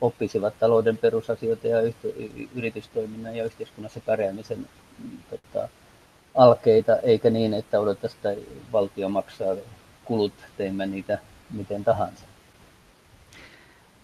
[0.01, 4.67] Oppisivat talouden perusasioita ja yhte- yritystoiminnan ja yhteiskunnassa pärjäämisen
[5.29, 5.69] tota,
[6.35, 9.55] alkeita, eikä niin, että odotetaan, että valtio maksaa
[10.05, 11.17] kulut, teimme niitä
[11.51, 12.30] miten tahansa.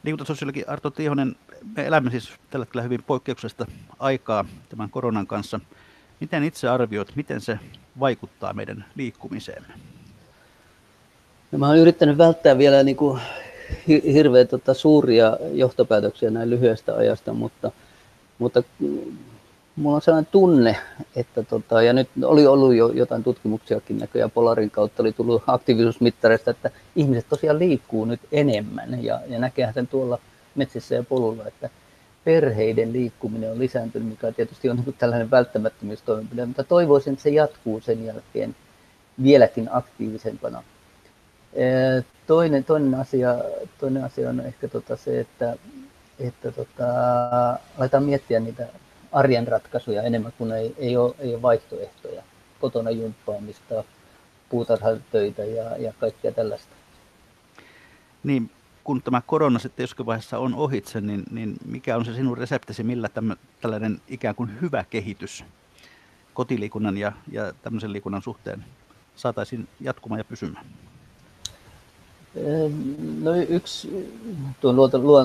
[0.07, 1.35] Liikuntasosiologi Arto Tiihonen,
[1.75, 3.65] me elämme siis tällä hetkellä hyvin poikkeuksesta
[3.99, 5.59] aikaa tämän koronan kanssa.
[6.19, 7.59] Miten itse arvioit, miten se
[7.99, 9.73] vaikuttaa meidän liikkumiseemme?
[11.51, 13.21] No, mä olen yrittänyt välttää vielä niin kuin
[13.87, 17.71] hirveän tota, suuria johtopäätöksiä näin lyhyestä ajasta, mutta,
[18.39, 18.63] mutta
[19.77, 20.77] mulla on sellainen tunne,
[21.15, 26.51] että tota, ja nyt oli ollut jo jotain tutkimuksiakin näköjään Polarin kautta, oli tullut aktiivisuusmittareista,
[26.51, 30.19] että ihmiset tosiaan liikkuu nyt enemmän ja, ja näkehän sen tuolla
[30.55, 31.69] metsissä ja polulla, että
[32.23, 37.81] perheiden liikkuminen on lisääntynyt, mikä tietysti on niin tällainen välttämättömyystoimenpide, mutta toivoisin, että se jatkuu
[37.81, 38.55] sen jälkeen
[39.23, 40.63] vieläkin aktiivisempana.
[42.27, 43.35] Toinen, toinen, asia,
[43.79, 45.55] toinen asia on ehkä tota se, että,
[46.19, 46.85] että tota,
[47.77, 48.67] aletaan miettiä niitä
[49.17, 52.23] arjen ratkaisuja enemmän kuin ei, ei, ole, ei ole vaihtoehtoja.
[52.59, 53.83] Kotona jumppaamista,
[54.49, 56.75] puutarhatöitä ja, ja kaikkea tällaista.
[58.23, 58.51] Niin,
[58.83, 62.83] kun tämä korona sitten joskin vaiheessa on ohitse, niin, niin mikä on se sinun reseptisi,
[62.83, 65.45] millä tämä tällainen ikään kuin hyvä kehitys
[66.33, 68.65] kotiliikunnan ja, ja tämmöisen liikunnan suhteen
[69.15, 70.65] saataisiin jatkumaan ja pysymään?
[73.21, 74.07] No yksi
[74.61, 74.75] tuon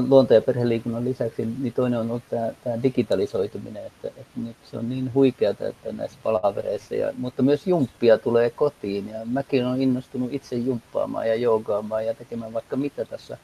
[0.08, 4.78] luonto, ja perheliikunnan lisäksi, niin toinen on ollut tämä, tämä digitalisoituminen, että, että nyt se
[4.78, 9.82] on niin huikeata, että näissä palavereissa, ja, mutta myös jumppia tulee kotiin, ja mäkin olen
[9.82, 13.38] innostunut itse jumppaamaan ja joogaamaan ja tekemään vaikka mitä tässä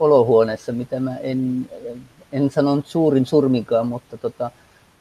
[0.00, 1.70] olohuoneessa, mitä mä en,
[2.32, 4.50] en sanonut suurin surminkaan, mutta tota,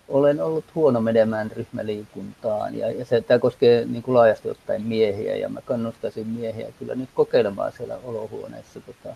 [0.10, 5.36] olen ollut huono menemään ryhmäliikuntaan ja, ja se, tämä koskee niin kuin laajasti ottaen miehiä
[5.36, 9.16] ja mä kannustaisin miehiä kyllä nyt kokeilemaan siellä olohuoneessa tota,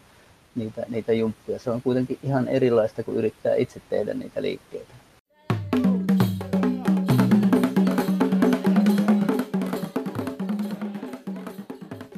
[0.56, 1.60] niitä, niitä jumppuja.
[1.60, 4.94] Se on kuitenkin ihan erilaista kuin yrittää itse tehdä niitä liikkeitä.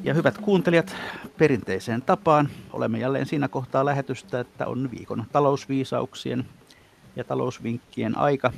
[0.03, 0.95] Ja hyvät kuuntelijat,
[1.37, 6.45] perinteiseen tapaan olemme jälleen siinä kohtaa lähetystä, että on viikon talousviisauksien
[7.15, 8.51] ja talousvinkkien aika.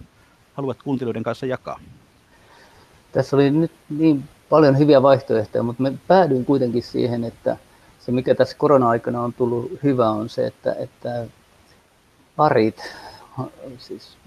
[0.53, 1.79] haluat kuuntelijoiden kanssa jakaa?
[3.11, 7.57] Tässä oli nyt niin paljon hyviä vaihtoehtoja, mutta me päädyin kuitenkin siihen, että
[8.05, 11.25] se mikä tässä korona-aikana on tullut hyvä on se, että, että
[12.35, 12.93] parit,
[13.77, 14.17] siis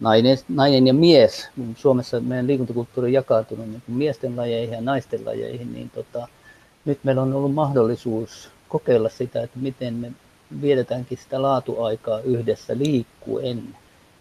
[0.00, 5.24] nainen, nainen ja mies, Suomessa meidän liikuntakulttuuri on jakautunut niin kuin miesten lajeihin ja naisten
[5.24, 6.28] lajeihin, niin tota,
[6.84, 10.12] nyt meillä on ollut mahdollisuus kokeilla sitä, että miten me
[10.60, 13.76] vietetäänkin sitä laatuaikaa yhdessä liikkuen,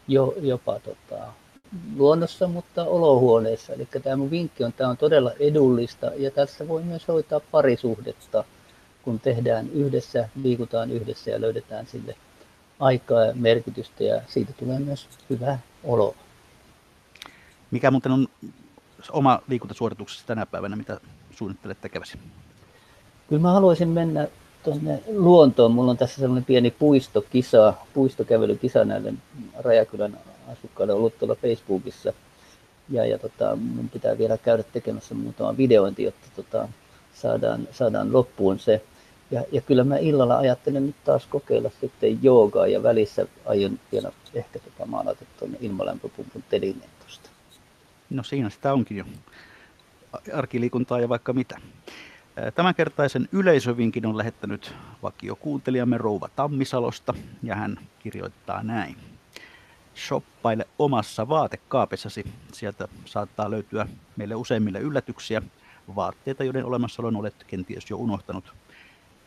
[0.07, 1.23] jo, jopa tota,
[1.97, 3.73] luonnossa, mutta olohuoneessa.
[3.73, 8.43] Eli tämä mun vinkki on, tämä on todella edullista ja tässä voi myös hoitaa parisuhdetta,
[9.01, 12.15] kun tehdään yhdessä, liikutaan yhdessä ja löydetään sille
[12.79, 16.15] aikaa ja merkitystä ja siitä tulee myös hyvä olo.
[17.71, 18.27] Mikä muuten on
[19.11, 20.99] oma liikuntasuorituksesi tänä päivänä, mitä
[21.31, 22.17] suunnittelet tekeväsi?
[23.29, 24.27] Kyllä mä haluaisin mennä
[24.63, 25.71] tuonne luontoon.
[25.71, 29.13] Mulla on tässä sellainen pieni puistokisa, puistokävelykisa näille
[29.59, 30.17] Rajakylän
[30.51, 32.13] asukkaille ollut tuolla Facebookissa.
[32.89, 36.67] Ja, ja tota, mun pitää vielä käydä tekemässä muutama videointi, jotta tota,
[37.13, 38.81] saadaan, saadaan loppuun se.
[39.31, 44.11] Ja, ja kyllä mä illalla ajattelen nyt taas kokeilla sitten joogaa ja välissä aion vielä
[44.33, 47.29] ehkä tota maalata tuonne ilmalämpöpumpun telineen tuosta.
[48.09, 49.05] No siinä sitä onkin jo
[50.33, 51.57] arkiliikuntaa ja vaikka mitä.
[52.55, 54.73] Tämänkertaisen yleisövinkin on lähettänyt
[55.03, 59.10] vakiokuuntelijamme Rouva Tammisalosta ja hän kirjoittaa näin.
[60.07, 62.25] Shoppaile omassa vaatekaapissasi.
[62.53, 65.41] Sieltä saattaa löytyä meille useimmille yllätyksiä,
[65.95, 68.53] vaatteita, joiden olemassaolon olet kenties jo unohtanut.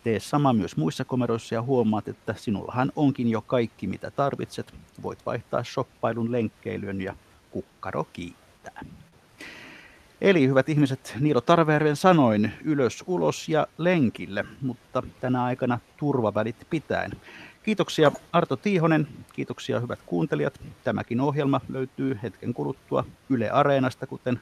[0.04, 4.74] Tee sama myös muissa komeroissa ja huomaat, että sinullahan onkin jo kaikki mitä tarvitset.
[5.02, 7.14] Voit vaihtaa shoppailun lenkkeilyyn ja
[7.50, 8.84] kukkaro kiittää.
[10.20, 17.10] Eli hyvät ihmiset, Niilo Tarvejärven sanoin ylös, ulos ja lenkille, mutta tänä aikana turvavälit pitäen.
[17.64, 20.60] Kiitoksia Arto Tiihonen, kiitoksia hyvät kuuntelijat.
[20.84, 24.40] Tämäkin ohjelma löytyy hetken kuluttua Yle Areenasta, kuten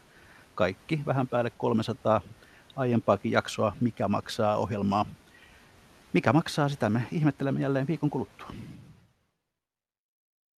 [0.55, 2.20] kaikki vähän päälle 300
[2.77, 5.07] aiempaakin jaksoa Mikä maksaa ohjelmaa.
[6.12, 8.49] Mikä maksaa, sitä me ihmettelemme jälleen viikon kuluttua.